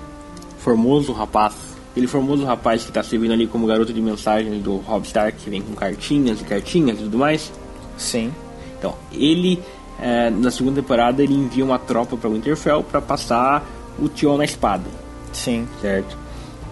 [0.62, 1.54] formoso rapaz,
[1.90, 5.50] aquele formoso rapaz que tá servindo ali como garoto de mensagem do Rob Stark, que
[5.50, 7.52] vem com cartinhas e cartinhas e tudo mais.
[7.98, 8.32] Sim.
[8.78, 9.60] Então, ele
[10.00, 13.64] eh, na segunda temporada ele envia uma tropa para Winterfell para passar
[13.98, 14.88] o Tion na espada,
[15.32, 15.66] Sim.
[15.80, 16.16] certo?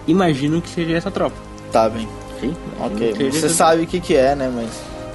[0.07, 1.37] Imagino que seja essa tropa.
[1.71, 2.09] Tá bem.
[2.41, 3.31] Sim, Ok.
[3.31, 4.51] Você sabe o que, que é, né?
[4.55, 4.71] Mas.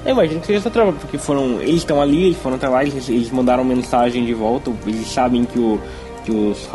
[0.06, 1.60] Eu imagino que seja essa tropa, porque foram.
[1.60, 5.44] Eles estão ali, eles foram até lá, eles, eles mandaram mensagem de volta, eles sabem
[5.44, 5.82] que, o,
[6.24, 6.70] que os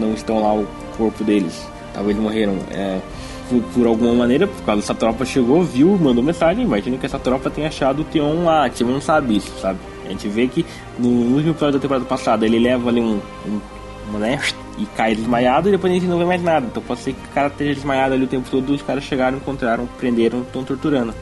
[0.00, 1.66] não estão lá, o corpo deles.
[1.92, 2.56] Talvez morreram.
[2.70, 3.00] É,
[3.48, 6.64] por, por alguma maneira, por causa dessa tropa chegou, viu, mandou mensagem.
[6.64, 9.78] Imagina que essa tropa tenha achado o Tion lá, você não sabe isso, sabe?
[10.06, 10.64] A gente vê que
[10.98, 14.40] no último episódio da temporada passada ele leva ali um, um, né,
[14.78, 16.66] e cai desmaiado e depois a gente não vê mais nada.
[16.66, 19.38] Então pode ser que o cara esteja desmaiado ali o tempo todo os caras chegaram,
[19.38, 21.14] encontraram, prenderam, estão torturando.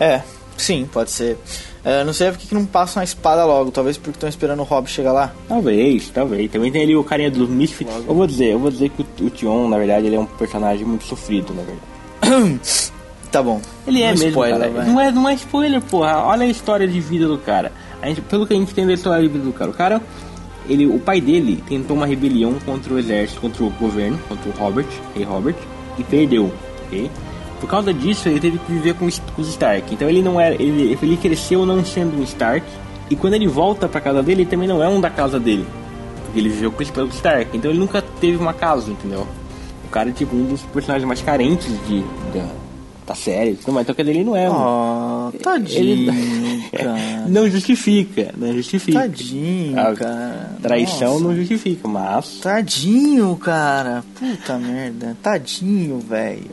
[0.00, 0.22] É,
[0.56, 1.38] sim, pode ser.
[1.88, 4.62] É, não sei por que não passam a espada logo, talvez porque estão esperando o
[4.62, 5.32] Rob chegar lá.
[5.48, 6.50] Talvez, talvez.
[6.50, 7.90] Também tem ali o carinha dos Misfits.
[8.06, 10.26] Eu vou dizer, eu vou dizer que o, o Tion, na verdade, ele é um
[10.26, 12.92] personagem muito sofrido, na verdade.
[13.30, 13.60] Tá bom.
[13.86, 14.86] Ele é mesmo, spoiler.
[14.86, 16.16] Não é, não é spoiler, porra.
[16.24, 17.70] Olha a história de vida do cara.
[18.02, 20.02] Gente, pelo que a gente tem da história de vida do cara, o cara,
[20.66, 24.52] ele, o pai dele tentou uma rebelião contra o exército, contra o governo, contra o
[24.54, 25.56] Robert, rei Robert,
[25.98, 26.50] e perdeu,
[26.86, 27.10] ok?
[27.60, 29.92] Por causa disso, ele teve que viver com os, Stark.
[29.92, 32.64] Então ele não era, ele, ele cresceu não sendo um Stark.
[33.10, 35.66] E quando ele volta pra casa dele, ele também não é um da casa dele.
[36.24, 37.56] Porque ele viveu com os Stark.
[37.56, 39.26] Então ele nunca teve uma casa, entendeu?
[39.84, 42.00] O cara é tipo um dos personagens mais carentes de,
[42.34, 42.46] da,
[43.06, 43.52] da série.
[43.52, 43.88] e tudo mais.
[43.88, 44.54] Então dizer, ele não é um.
[44.54, 47.24] Oh, tadinho, Ele- cara.
[47.28, 49.00] não justifica, não justifica.
[49.00, 50.56] Tadinho, A cara.
[50.62, 51.24] Traição Nossa.
[51.24, 52.38] não justifica, mas.
[52.42, 54.04] Tadinho, cara.
[54.18, 55.16] Puta merda.
[55.22, 56.50] Tadinho, velho.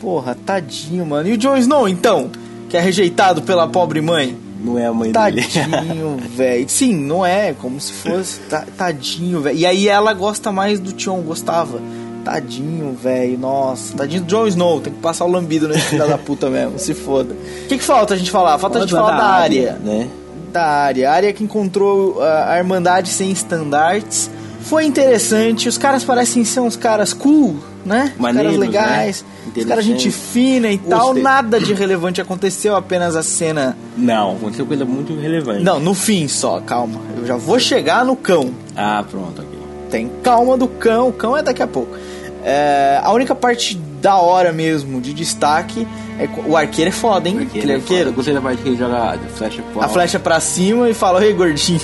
[0.00, 1.28] Porra, tadinho, mano.
[1.28, 2.30] E o Jon Snow, então?
[2.68, 4.36] Que é rejeitado pela pobre mãe?
[4.62, 5.42] Não é a mãe dele.
[5.42, 6.68] Tadinho, velho.
[6.68, 7.52] Sim, não é.
[7.54, 8.40] Como se fosse.
[8.40, 9.56] Ta- Tadinho, velho.
[9.58, 11.80] E aí ela gosta mais do Tion, gostava.
[12.24, 13.38] Tadinho, velho.
[13.38, 13.96] Nossa.
[13.96, 14.80] Tadinho do Jon Snow.
[14.80, 16.78] Tem que passar o lambido nesse filho da puta mesmo.
[16.78, 17.32] Se foda.
[17.34, 18.58] O que, que falta a gente falar?
[18.58, 19.72] Falta a gente falar da área.
[19.82, 20.08] né?
[20.52, 21.10] Da área.
[21.10, 24.30] A área que encontrou a, a Irmandade sem estandartes.
[24.60, 25.68] Foi interessante.
[25.68, 28.12] Os caras parecem ser uns caras cool, né?
[28.14, 29.24] Os Maneiros, caras legais.
[29.46, 29.52] né?
[29.56, 31.06] Os caras gente fina e tal.
[31.06, 31.22] Gostei.
[31.22, 32.76] Nada de relevante aconteceu.
[32.76, 35.62] Apenas a cena Não, aconteceu coisa muito relevante.
[35.64, 37.00] não, no fim só, calma.
[37.16, 38.50] Eu já vou chegar no cão.
[38.76, 39.58] Ah, pronto, ok.
[39.90, 41.96] Tem calma do cão, o cão é daqui a pouco.
[42.44, 45.86] É, a única parte da hora mesmo, de destaque,
[46.18, 47.40] é o arqueiro é foda, hein?
[47.40, 48.12] Aquele é arqueiro.
[48.12, 51.24] Gostei da parte que ele joga a flecha pro A flecha pra cima e fala,
[51.24, 51.80] ei gordinho.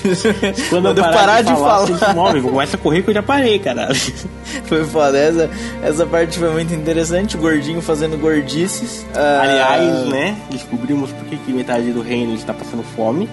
[0.69, 2.43] Quando eu parar, de falar, você se move.
[2.43, 3.95] Começa a correr que eu já parei, caralho.
[4.67, 5.17] foi foda.
[5.17, 5.51] Essa,
[5.83, 7.37] essa parte foi muito interessante.
[7.37, 9.07] O gordinho fazendo gordices.
[9.15, 10.37] Ah, Aliás, né?
[10.51, 13.29] Descobrimos por que metade do reino está passando fome.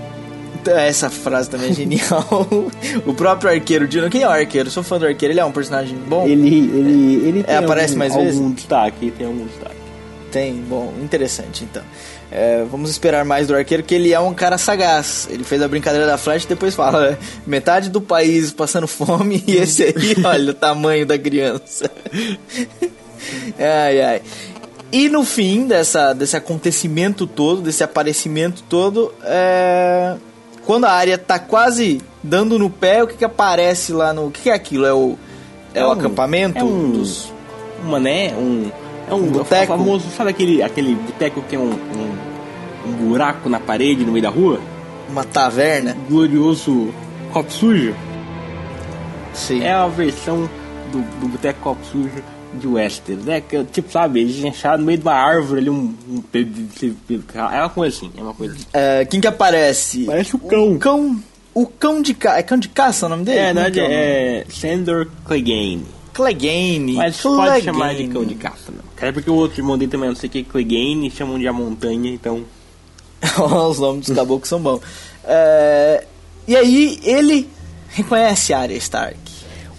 [0.72, 2.48] Essa frase também é genial.
[3.06, 4.10] o próprio arqueiro, Dino.
[4.10, 4.70] Quem é o arqueiro?
[4.70, 5.34] Sou fã do arqueiro.
[5.34, 6.28] Ele é um personagem bom?
[6.28, 8.56] Ele, ele, ele tem É, aparece algum, mais algum vezes?
[8.56, 9.76] destaque, tem algum destaque.
[10.32, 11.84] Tem, bom, interessante então.
[12.32, 15.28] É, vamos esperar mais do arqueiro, que ele é um cara sagaz.
[15.30, 19.44] Ele fez a brincadeira da flecha e depois fala: né, metade do país passando fome
[19.46, 21.92] e esse aí, olha o tamanho da criança.
[23.60, 24.22] ai, ai.
[24.92, 30.16] E no fim dessa, desse acontecimento todo, desse aparecimento todo, é,
[30.66, 34.28] quando a área tá quase dando no pé, o que que aparece lá no.
[34.28, 34.86] O que, que é aquilo?
[34.86, 35.18] É o,
[35.74, 37.32] é É o um- acampamento é um- dos.
[37.84, 38.34] Uma, né?
[38.38, 38.72] Um,
[39.10, 39.68] é um, Um boteco?
[39.68, 42.16] famoso, sabe aquele, aquele boteco que tem um, um,
[42.88, 44.60] um buraco na parede no meio da rua?
[45.10, 45.96] Uma taverna?
[46.10, 46.94] Glorioso
[47.34, 47.94] copo sujo?
[49.34, 49.64] Sim.
[49.64, 50.50] É a versão
[50.92, 52.10] do, do boteco copo sujo
[52.60, 53.42] de Westeros, né?
[53.42, 56.24] Que, tipo, sabe, eles acharam no meio de uma árvore ali um, um
[57.52, 58.66] É uma coisa assim, é uma coisa assim.
[58.74, 60.06] É, quem que aparece?
[60.06, 60.74] Parece o cão.
[60.74, 61.24] O cão.
[61.54, 62.40] O cão de caça.
[62.40, 63.38] É cão de caça o nome dele?
[63.38, 63.96] É, na verdade o nome?
[63.96, 65.86] é Sandor Clegane.
[66.14, 66.94] Clegane.
[66.94, 67.64] Mas pode Clegane.
[67.64, 68.84] chamar de cão de caça, não.
[68.96, 71.54] Cara, porque o outro irmão dele também não sei o que, Clegane, chamam de a
[71.54, 72.44] montanha, então.
[73.70, 74.82] Os nomes dos caboclos são bons.
[75.24, 76.06] É,
[76.48, 77.50] e aí, ele
[77.90, 79.18] reconhece a Arya Stark.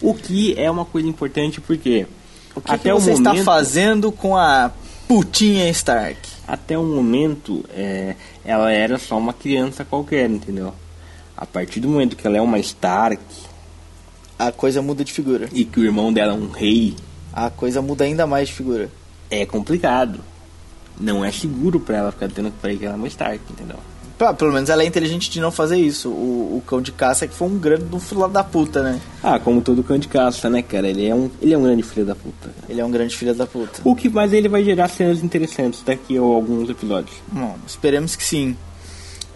[0.01, 2.07] O que é uma coisa importante porque
[2.55, 4.71] O que, até que você momento, está fazendo com a
[5.09, 6.19] putinha Stark?
[6.47, 8.15] até o momento é,
[8.45, 10.73] ela era só uma criança qualquer, entendeu?
[11.37, 13.21] A partir do momento que ela é uma Stark
[14.39, 15.49] A coisa muda de figura.
[15.53, 16.95] e que o irmão dela é um rei,
[17.33, 18.89] A coisa muda ainda mais de figura.
[19.31, 20.21] é complicado.
[21.01, 23.79] Não é seguro pra ela ficar tendo que ela é uma Stark, entendeu?
[24.19, 26.09] Pá, Pelo menos ela é inteligente de não fazer isso.
[26.09, 29.01] O, o cão de caça é que foi um grande do filho da puta, né?
[29.23, 30.89] Ah, como todo cão de caça, né, cara?
[30.89, 32.51] Ele é um, ele é um grande filho da puta.
[32.69, 33.81] Ele é um grande filho da puta.
[33.85, 37.17] O que mais ele vai gerar cenas interessantes daqui a alguns episódios.
[37.29, 38.57] Bom, esperemos que sim.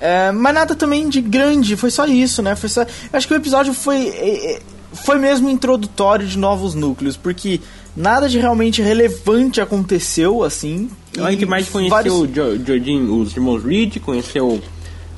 [0.01, 2.55] É, mas nada também de grande, foi só isso, né?
[2.55, 2.87] Foi só.
[3.13, 4.09] Acho que o episódio foi.
[4.09, 4.61] é, é,
[4.93, 7.61] Foi mesmo introdutório de novos núcleos, porque
[7.97, 10.89] nada de realmente relevante aconteceu, assim.
[11.21, 14.61] A gente mais conheceu vários- o Jo- Jorginho, os irmãos Reed, conheceu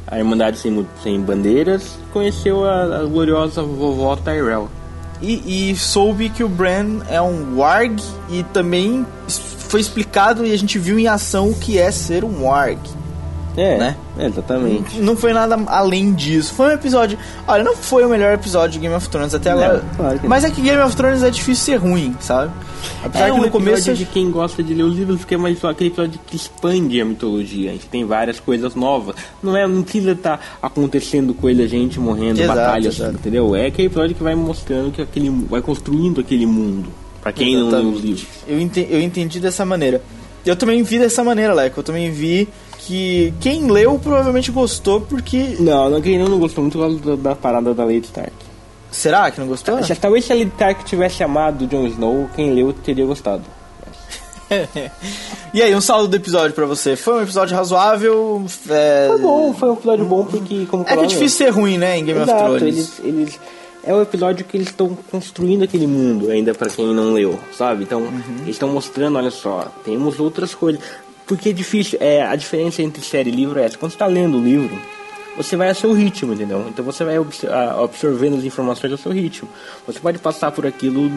[0.07, 4.68] a Irmandade Sem, Sem Bandeiras, conheceu a, a gloriosa vovó Tyrell.
[5.22, 8.00] E, e soube que o Bran é um warg
[8.31, 12.44] e também foi explicado e a gente viu em ação o que é ser um
[12.44, 12.79] warg.
[13.56, 13.96] É, né?
[14.18, 14.98] exatamente.
[15.00, 16.54] Não foi nada além disso.
[16.54, 17.18] Foi um episódio.
[17.48, 19.84] Olha, não foi o melhor episódio de Game of Thrones até Não, agora.
[19.96, 20.30] claro que não.
[20.30, 22.53] Mas é que Game of Thrones é difícil ser ruim, sabe?
[23.05, 23.78] Apesar É que um no começo.
[23.90, 27.01] episódio de quem gosta de ler os livros, porque é mais aquele episódio que expande
[27.01, 27.70] a mitologia.
[27.70, 29.16] A gente tem várias coisas novas.
[29.42, 33.14] Não é, não precisa estar acontecendo coisa, gente morrendo, Exato, batalhas, exato.
[33.14, 33.55] entendeu?
[33.57, 36.88] É aquele episódio que vai mostrando que aquele vai construindo aquele mundo.
[37.20, 38.07] Pra quem não lê os Exatamente.
[38.07, 38.26] livros.
[38.46, 40.01] Eu, ente- eu entendi dessa maneira.
[40.46, 41.80] Eu também vi dessa maneira, Leco.
[41.80, 42.48] Eu também vi
[42.87, 45.57] que quem leu provavelmente gostou, porque.
[45.61, 48.33] Não, não, quem não, gostou muito da, da parada da Lady Stark.
[48.91, 49.83] Será que não gostou?
[49.85, 53.43] Se- Talvez se a Lady Stark tivesse amado Jon Snow, quem leu teria gostado.
[55.55, 56.97] e aí, um saldo do episódio pra você?
[56.97, 58.45] Foi um episódio razoável?
[58.68, 61.78] É, Foi bom, foi um episódio bom porque, como É que é difícil ser ruim,
[61.78, 62.62] né, em Game of Exato, Thrones.
[62.62, 63.41] eles, eles
[63.85, 67.85] é o episódio que eles estão construindo aquele mundo ainda pra quem não leu, sabe?
[67.85, 68.22] Então Uhum.
[68.43, 70.81] eles estão mostrando, olha só, temos outras coisas.
[71.31, 73.78] Porque é difícil, é a diferença entre série e livro é essa.
[73.78, 74.76] Quando você tá lendo o livro,
[75.37, 76.66] você vai a seu ritmo, entendeu?
[76.68, 79.49] Então você vai a- absorvendo as informações ao seu ritmo.
[79.87, 81.11] Você pode passar por aquilo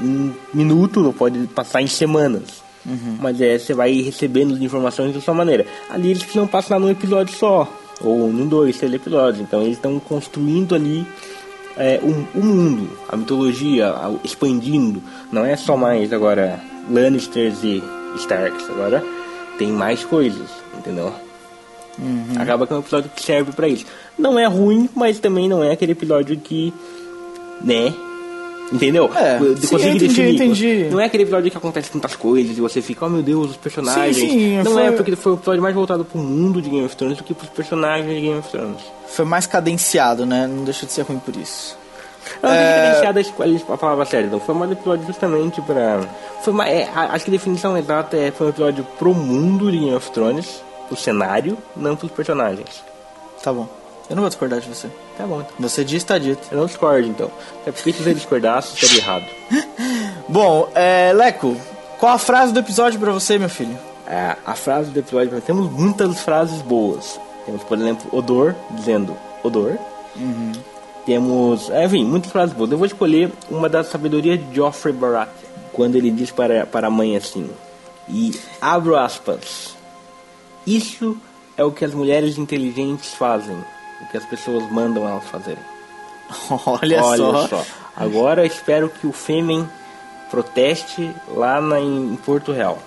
[0.00, 2.62] em minuto, não pode passar em semanas.
[3.20, 5.66] Mas é, você vai recebendo as informações da sua maneira.
[5.90, 9.42] Ali eles precisam passar num episódio só, ou num dois, três episódios.
[9.42, 11.06] Então eles estão construindo ali
[11.76, 15.02] é, o, o mundo, a mitologia, a- expandindo.
[15.30, 16.58] Não é só mais agora
[16.90, 17.82] Lannisters e
[18.16, 19.04] Starks, agora
[19.60, 20.48] tem mais coisas,
[20.78, 21.12] entendeu?
[22.38, 23.84] Acaba que é um episódio que serve pra isso.
[24.18, 26.72] Não é ruim, mas também não é aquele episódio que,
[27.62, 27.92] né?
[28.72, 29.10] Entendeu?
[29.14, 30.34] É, eu entendi, definir.
[30.34, 30.88] entendi.
[30.90, 33.56] Não é aquele episódio que acontece tantas coisas e você fica, oh meu Deus, os
[33.58, 34.16] personagens.
[34.16, 36.86] Sim, sim, não foi- é porque foi o episódio mais voltado pro mundo de Game
[36.86, 38.80] of Thrones do que pros personagens de Game of Thrones.
[39.08, 40.46] Foi mais cadenciado, né?
[40.46, 41.76] Não deixou de ser ruim por isso.
[42.42, 42.90] Não, É.
[42.92, 46.00] diferenciado a palavra séria, então foi um episódio justamente pra.
[46.42, 49.78] Foi uma, é, acho que a definição exata é foi um episódio pro mundo de
[49.78, 52.82] Game of Thrones, pro cenário, não pros personagens.
[53.42, 53.66] Tá bom.
[54.08, 54.88] Eu não vou discordar de você.
[55.16, 55.52] Tá bom, então.
[55.60, 56.40] Você disse, tá dito.
[56.50, 57.30] Eu não discordo então.
[57.64, 59.24] É porque se você discordasse, estaria errado.
[60.28, 61.56] Bom, é, Leco,
[61.98, 63.78] qual a frase do episódio pra você, meu filho?
[64.08, 67.20] É, a frase do episódio, nós temos muitas frases boas.
[67.46, 69.78] Temos, por exemplo, odor, dizendo odor.
[71.06, 72.70] Temos, é, enfim, muitas frases boas.
[72.70, 76.90] Eu vou escolher uma da sabedoria de Geoffrey Baratheon, quando ele diz para, para a
[76.90, 77.48] mãe assim,
[78.08, 79.76] e abro aspas,
[80.66, 81.16] isso
[81.56, 83.56] é o que as mulheres inteligentes fazem,
[84.02, 85.62] o que as pessoas mandam elas fazerem.
[86.66, 87.02] Olha,
[87.48, 87.64] só.
[87.96, 89.68] Agora eu espero que o Fêmen
[90.30, 92.78] proteste lá na, em Porto Real.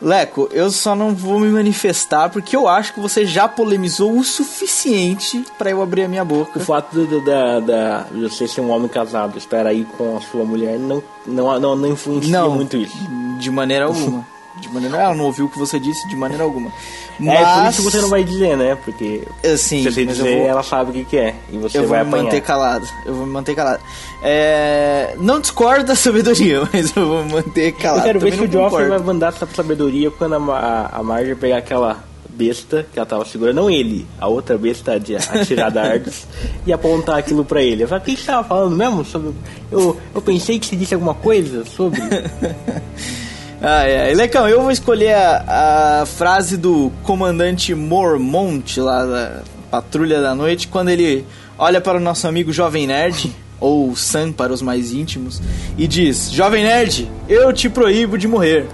[0.00, 4.22] Leco, eu só não vou me manifestar porque eu acho que você já polemizou o
[4.22, 6.60] suficiente pra eu abrir a minha O boca.
[6.60, 10.44] fato do- da, da, de você ser um homem casado, estar aí com a sua
[10.44, 12.96] mulher, não, não, não, não influencia Não, muito isso.
[13.38, 14.24] de maneira alguma.
[14.60, 16.70] De maneira ela não ouviu o que você disse de maneira alguma.
[17.18, 18.76] Mas, É por isso que você não vai dizer, né?
[18.84, 21.34] Porque Assim, se você mas dizer, vou, ela sabe o que, que é.
[21.50, 22.24] E você eu vou vai me apanhar.
[22.24, 22.88] manter calado.
[23.06, 23.82] Eu vou me manter calado.
[24.22, 28.00] É, não discordo da sabedoria, mas eu vou me manter calado.
[28.00, 31.02] Eu quero ver Também se o Joffrey vai mandar essa sabedoria quando a, a, a
[31.02, 35.72] Marjorie pegar aquela besta que ela tava segurando, não ele, a outra besta de atirar
[35.72, 36.24] dardos,
[36.64, 37.82] e apontar aquilo pra ele.
[37.82, 39.04] Eu falei, o que você tava falando mesmo?
[39.04, 39.34] Sobre...
[39.72, 42.00] Eu, eu pensei que você disse alguma coisa sobre.
[43.60, 44.14] Ai, ai.
[44.14, 50.68] Lecão, eu vou escolher a, a frase do comandante Mormont lá da Patrulha da Noite,
[50.68, 51.24] quando ele
[51.58, 55.42] olha para o nosso amigo Jovem Nerd, ou Sam para os mais íntimos,
[55.76, 58.66] e diz: Jovem Nerd, eu te proíbo de morrer.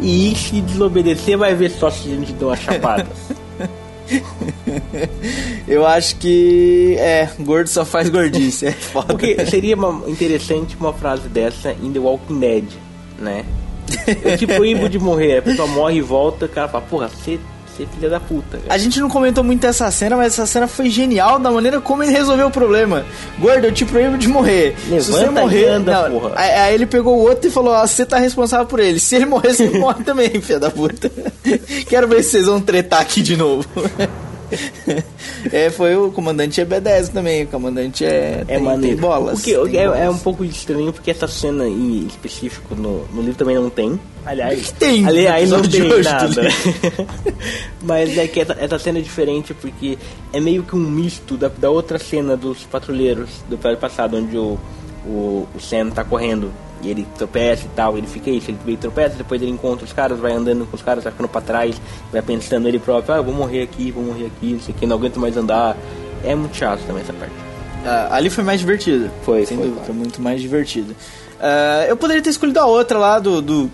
[0.00, 3.06] E se desobedecer, vai ver só se a gente dá uma chapada.
[5.66, 6.94] Eu acho que.
[6.98, 8.66] É, gordo só faz gordice.
[8.66, 8.74] É.
[8.92, 12.64] Porque seria uma- interessante uma frase dessa em The Walking Dead,
[13.18, 13.44] né?
[14.24, 17.38] Eu te proíbo de morrer, a pessoa morre e volta, o cara fala, porra, você
[17.82, 18.56] é filha da puta.
[18.58, 21.78] cara." A gente não comentou muito essa cena, mas essa cena foi genial da maneira
[21.80, 23.04] como ele resolveu o problema.
[23.38, 24.74] Gordo, eu te proíbo de morrer.
[24.88, 25.68] Se você Levanta morrer.
[25.68, 26.32] anda, não, porra.
[26.36, 28.98] Aí, aí ele pegou o outro e falou: Ó, você tá responsável por ele.
[28.98, 31.10] Se ele morrer, você morre também, filha da puta.
[31.86, 33.68] Quero ver se vocês vão tretar aqui de novo.
[35.52, 37.44] é, foi o comandante E10 também.
[37.44, 38.42] O comandante é.
[38.42, 38.96] É tem, maneiro.
[38.96, 39.40] tem bolas.
[39.40, 40.14] O que, tem é, é bolas.
[40.14, 43.98] um pouco estranho porque essa cena em específico no, no livro também não tem.
[44.24, 46.42] Aliás, que tem aliás não tem hoje nada.
[47.82, 49.98] Mas é que essa, essa cena é diferente porque
[50.32, 54.36] é meio que um misto da, da outra cena dos patrulheiros do episódio passado, onde
[54.36, 54.58] o,
[55.06, 56.52] o, o Sam tá correndo
[56.82, 59.92] e ele tropeça e tal, ele fica isso, ele meio tropeça, depois ele encontra os
[59.92, 61.80] caras, vai andando com os caras, vai ficando pra trás,
[62.12, 64.78] vai pensando ele próprio, ah, eu vou morrer aqui, vou morrer aqui, não sei o
[64.78, 65.76] que, não aguento mais andar.
[66.24, 67.34] É muito chato também essa parte.
[67.84, 69.10] Ah, ali foi mais divertido.
[69.22, 70.94] Foi, sem foi, dúvida, foi muito mais divertido.
[71.40, 73.70] Ah, eu poderia ter escolhido a outra lá do, do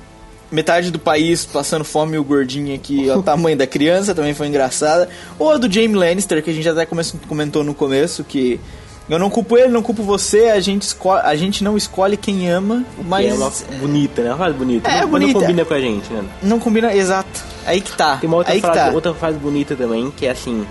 [0.51, 4.49] metade do país passando fome e o gordinho aqui, o tamanho da criança, também foi
[4.49, 5.09] engraçada.
[5.39, 6.87] Ou a do Jamie Lannister, que a gente até
[7.27, 8.61] comentou no começo, que
[9.09, 12.49] eu não culpo ele, não culpo você, a gente, escolhe, a gente não escolhe quem
[12.51, 13.27] ama, mas...
[13.27, 14.31] É uma bonita, né?
[14.31, 14.91] Uma frase bonita.
[14.91, 15.33] É, não, bonita.
[15.33, 16.25] não combina com a gente, né?
[16.43, 17.43] Não combina, exato.
[17.67, 18.17] Aí que tá.
[18.17, 18.91] Tem uma outra Aí frase, tá.
[18.91, 20.67] outra frase bonita também, que é assim...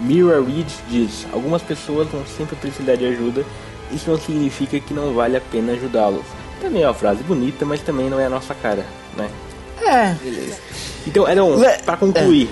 [0.00, 3.44] Mira Reed diz, algumas pessoas vão sempre precisar de ajuda,
[3.92, 6.24] isso não significa que não vale a pena ajudá-los.
[6.60, 8.84] Também é uma frase bonita, mas também não é a nossa cara,
[9.16, 9.30] né?
[9.80, 10.16] É.
[11.06, 12.50] Então, Edon, Le- pra concluir,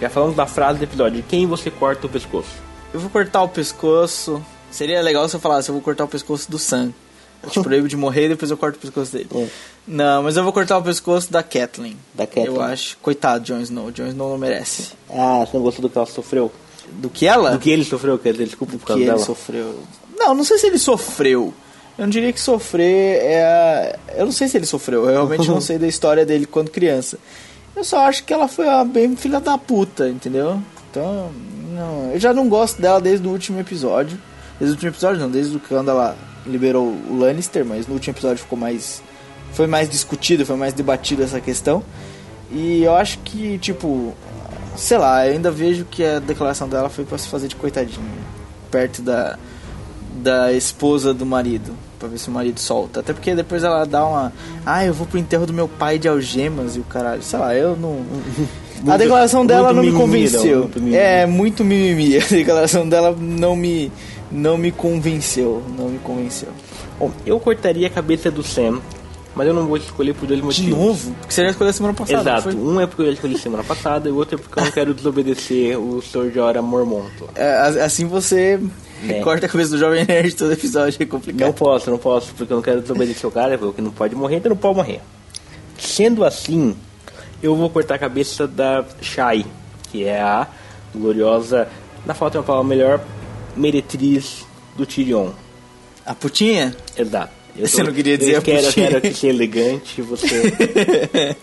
[0.00, 2.50] já falamos da frase do episódio, quem você corta o pescoço.
[2.94, 4.40] Eu vou cortar o pescoço.
[4.70, 6.92] Seria legal se eu falasse, eu vou cortar o pescoço do Sam.
[7.42, 9.28] Eu te proíbo de morrer e depois eu corto o pescoço dele.
[9.34, 9.46] É.
[9.86, 11.96] Não, mas eu vou cortar o pescoço da Kathleen.
[12.14, 12.46] Da Catelyn.
[12.46, 12.96] Eu acho.
[12.98, 13.90] Coitado Jon Snow.
[13.92, 14.88] Jon Snow não merece.
[15.08, 16.50] Ah, você não gostou do que ela sofreu?
[16.92, 17.50] Do que ela?
[17.52, 19.22] Do que ele sofreu, quer dizer, desculpa por que causa ele dela.
[19.24, 19.78] sofreu.
[20.18, 21.52] Não, não sei se ele sofreu.
[21.98, 23.98] Eu não diria que sofrer é.
[24.16, 25.04] Eu não sei se ele sofreu.
[25.04, 27.18] Eu realmente não sei da história dele quando criança.
[27.74, 30.60] Eu só acho que ela foi uma bem filha da puta, entendeu?
[30.90, 31.30] Então,
[31.74, 32.10] não.
[32.12, 34.18] Eu já não gosto dela desde o último episódio.
[34.58, 38.42] Desde o último episódio, não, desde quando ela liberou o Lannister, mas no último episódio
[38.42, 39.02] ficou mais.
[39.52, 41.82] Foi mais discutido, foi mais debatido essa questão.
[42.50, 44.14] E eu acho que, tipo,
[44.76, 48.04] sei lá, eu ainda vejo que a declaração dela foi pra se fazer de coitadinha.
[48.70, 49.38] Perto da,
[50.22, 51.74] da esposa do marido.
[51.98, 53.00] Pra ver se o marido solta.
[53.00, 54.32] Até porque depois ela dá uma.
[54.64, 57.22] Ah, eu vou pro enterro do meu pai de algemas e o caralho.
[57.22, 58.04] Sei lá, eu não.
[58.80, 60.58] A Muito- declaração dela muito não me não, convenceu.
[60.62, 60.96] muito mimimi.
[60.96, 62.16] é, muito mimimi.
[62.22, 63.90] A declaração dela não me.
[64.30, 65.62] Não me convenceu.
[65.78, 66.48] Não me convenceu.
[66.98, 68.80] Bom, eu cortaria a cabeça do Sam,
[69.36, 70.70] mas eu não vou escolher por dois De motivos.
[70.78, 71.12] novo?
[71.20, 72.22] Porque você já escolheu semana passada.
[72.24, 72.42] não Exato.
[72.42, 72.54] foi?
[72.60, 74.70] Um é porque eu já escolhi semana passada e o outro é porque eu não
[74.72, 76.32] quero desobedecer o Sr.
[76.34, 77.06] Jorah Mormont.
[77.36, 77.52] É,
[77.84, 78.58] assim você
[79.08, 79.20] É.
[79.20, 80.96] corta a cabeça do Jovem Nerd todo episódio.
[81.00, 81.46] É complicado.
[81.46, 84.36] Não posso, não posso, porque eu não quero desobedecer o cara, porque não pode morrer,
[84.38, 85.00] então não pode morrer.
[85.78, 86.74] Sendo assim,
[87.46, 89.44] eu vou cortar a cabeça da Shai,
[89.90, 90.46] que é a
[90.94, 91.68] gloriosa,
[92.04, 93.00] na falta de uma palavra melhor,
[93.56, 94.44] meretriz
[94.76, 95.30] do Tyrion.
[96.04, 96.74] A putinha?
[96.96, 97.32] Exato.
[97.56, 98.88] Eu Você não queria dizer eu a quero, eu putinha?
[98.88, 100.26] quero que ser elegante, você...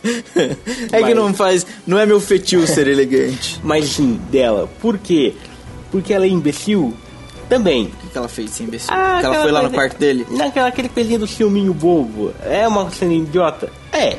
[0.91, 1.65] É que Mas- não faz.
[1.87, 3.59] Não é meu fetil ser elegante.
[3.63, 4.69] Mas sim, dela.
[4.79, 5.33] Por quê?
[5.91, 6.93] Porque ela é imbecil?
[7.49, 7.85] Também.
[7.85, 8.93] O que, que ela fez, esse imbecil?
[8.93, 10.25] Ah, que ela foi lá no quarto dele?
[10.29, 12.31] Naquela aquele coisinha do filminho bobo.
[12.45, 13.69] É uma cena idiota?
[13.91, 14.17] É.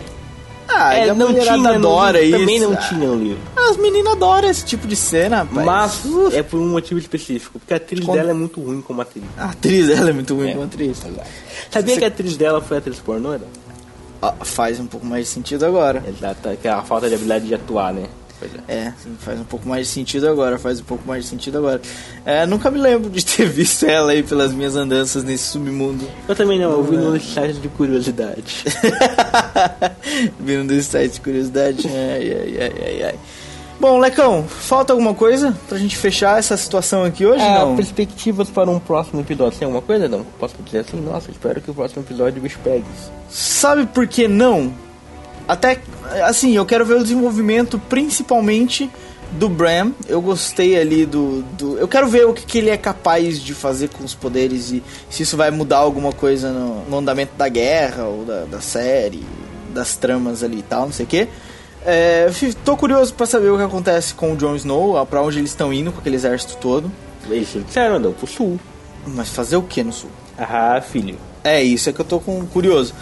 [0.68, 2.38] Ah, é a não tinha no adora livro, isso.
[2.40, 3.38] Também não Ah, tinha no livro.
[3.56, 5.66] As meninas adoram esse tipo de cena, rapaz.
[5.66, 7.58] Mas Uf, é por um motivo específico.
[7.58, 9.24] Porque a atriz dela é muito ruim como atriz.
[9.36, 10.52] A atriz dela é muito ruim É.
[10.52, 10.98] como atriz.
[10.98, 13.36] Sabia Você- que a atriz dela foi atriz pornô?
[14.22, 16.02] Ah, faz um pouco mais de sentido agora.
[16.08, 18.04] Exato, que é a falta de habilidade de atuar, né?
[18.44, 18.86] Pois é.
[18.86, 21.80] É, faz um pouco mais de sentido agora, faz um pouco mais de sentido agora.
[22.24, 26.06] É, nunca me lembro de ter visto ela aí pelas minhas andanças nesse submundo.
[26.28, 28.64] Eu também não, eu vi no site de curiosidade.
[30.38, 31.88] Vindo desse site de curiosidade.
[31.88, 33.18] Ai, ai, ai, ai, ai.
[33.80, 37.42] Bom, Lecão, falta alguma coisa pra gente fechar essa situação aqui hoje?
[37.42, 37.76] Ah, não?
[37.76, 39.58] perspectivas para um próximo episódio.
[39.58, 40.08] Tem alguma coisa?
[40.08, 40.24] Não?
[40.38, 41.00] Posso dizer assim?
[41.00, 42.84] Nossa, espero que o próximo episódio bicho pegue.
[43.28, 44.72] Sabe por que não?
[45.46, 45.80] Até,
[46.24, 48.90] assim, eu quero ver o desenvolvimento principalmente
[49.32, 49.92] do Bram.
[50.08, 51.42] Eu gostei ali do...
[51.58, 54.70] do eu quero ver o que, que ele é capaz de fazer com os poderes
[54.70, 58.60] e se isso vai mudar alguma coisa no, no andamento da guerra ou da, da
[58.60, 59.22] série,
[59.74, 61.28] das tramas ali e tal, não sei o que.
[61.84, 62.30] É,
[62.64, 65.50] tô curioso pra saber o que acontece com o Jon Snow, a- pra onde eles
[65.50, 66.90] estão indo com aquele exército todo.
[67.28, 68.58] Eles disseram, não, pro sul.
[69.06, 70.08] Mas fazer o que no sul?
[70.38, 71.18] Ah, filho.
[71.42, 72.94] É isso, é que eu tô com, curioso.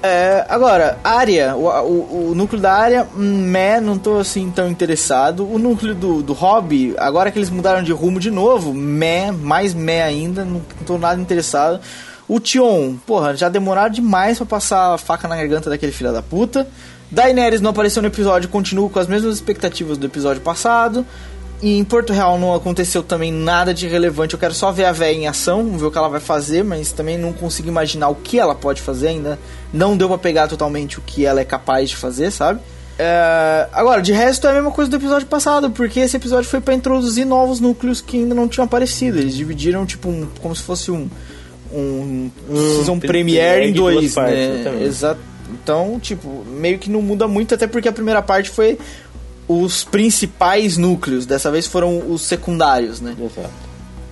[0.00, 4.68] É, agora, área, o, o, o núcleo da área, hum, meh, não tô assim tão
[4.68, 5.50] interessado.
[5.50, 9.74] O núcleo do, do hobby, agora que eles mudaram de rumo de novo, meh, mais
[9.74, 11.80] meh ainda, não, tô nada interessado.
[12.28, 16.22] O Tion, porra, já demoraram demais pra passar a faca na garganta daquele filho da
[16.22, 16.68] puta.
[17.10, 21.06] Daenerys não apareceu no episódio, continuo com as mesmas expectativas do episódio passado.
[21.60, 24.34] E em Porto Real não aconteceu também nada de relevante.
[24.34, 26.92] Eu quero só ver a véia em ação, ver o que ela vai fazer, mas
[26.92, 29.38] também não consigo imaginar o que ela pode fazer ainda.
[29.72, 32.60] Não deu pra pegar totalmente o que ela é capaz de fazer, sabe?
[32.96, 36.60] É, Agora, de resto é a mesma coisa do episódio passado, porque esse episódio foi
[36.60, 39.18] pra introduzir novos núcleos que ainda não tinham aparecido.
[39.18, 41.08] Eles dividiram, tipo, um- como se fosse um.
[41.72, 42.30] Um.
[42.76, 44.54] season pre- premiere em dois, né?
[44.54, 44.84] exatamente.
[44.84, 45.20] Exato.
[45.62, 48.78] Então, tipo, meio que não muda muito, até porque a primeira parte foi
[49.48, 51.24] os principais núcleos.
[51.26, 53.16] Dessa vez foram os secundários, né?
[53.18, 53.50] Exato.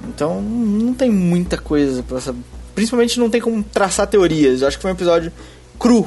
[0.08, 2.40] Então não tem muita coisa pra saber.
[2.74, 4.62] Principalmente não tem como traçar teorias.
[4.62, 5.32] Eu acho que foi um episódio
[5.78, 6.06] cru.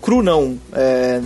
[0.00, 0.58] Cru não.
[0.72, 1.20] É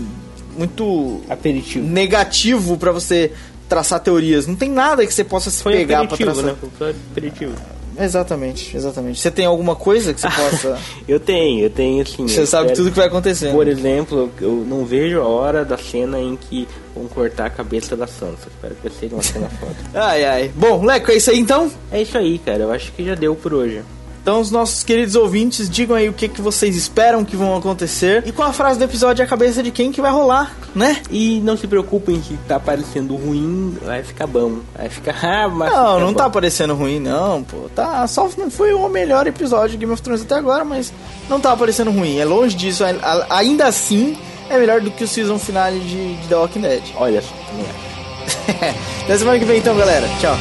[0.57, 1.85] muito Aperitivo.
[1.87, 3.33] negativo pra você
[3.69, 4.47] traçar teorias.
[4.47, 6.45] Não tem nada que você possa se Foi pegar pra traçar.
[6.45, 6.55] né?
[6.79, 7.53] Foi aperitivo.
[7.99, 9.21] Exatamente, exatamente.
[9.21, 10.79] Você tem alguma coisa que você possa.
[11.07, 12.27] Eu tenho, eu tenho assim.
[12.29, 13.51] Você eu sabe espero- tudo que vai acontecer.
[13.53, 13.73] Por né?
[13.73, 18.07] exemplo, eu não vejo a hora da cena em que vão cortar a cabeça da
[18.07, 18.49] Sansa.
[18.49, 19.75] Espero que seja uma cena foda.
[19.95, 20.53] Ai, ai.
[20.55, 21.71] Bom, Leco, é isso aí então?
[21.91, 22.63] É isso aí, cara.
[22.65, 23.83] Eu acho que já deu por hoje.
[24.23, 28.23] Então, os nossos queridos ouvintes, digam aí o que, que vocês esperam que vão acontecer.
[28.25, 31.03] E qual a frase do episódio é a cabeça de quem que vai rolar, né?
[31.11, 34.61] E não se preocupem se tá parecendo ruim, vai ficar bom.
[34.75, 35.15] Vai ficar.
[35.23, 36.15] Ah, mas Não, não bom.
[36.15, 37.69] tá parecendo ruim, não, pô.
[37.75, 40.91] Tá, só não foi o melhor episódio de Game of Thrones até agora, mas
[41.29, 42.17] não tá parecendo ruim.
[42.19, 42.83] É longe disso.
[42.83, 44.17] A- Ainda assim,
[44.51, 46.83] é melhor do que o season finale de, de The Walking Dead.
[46.97, 47.95] Olha só, também acho.
[49.05, 50.07] Até semana que vem então, galera.
[50.21, 50.37] Tchau.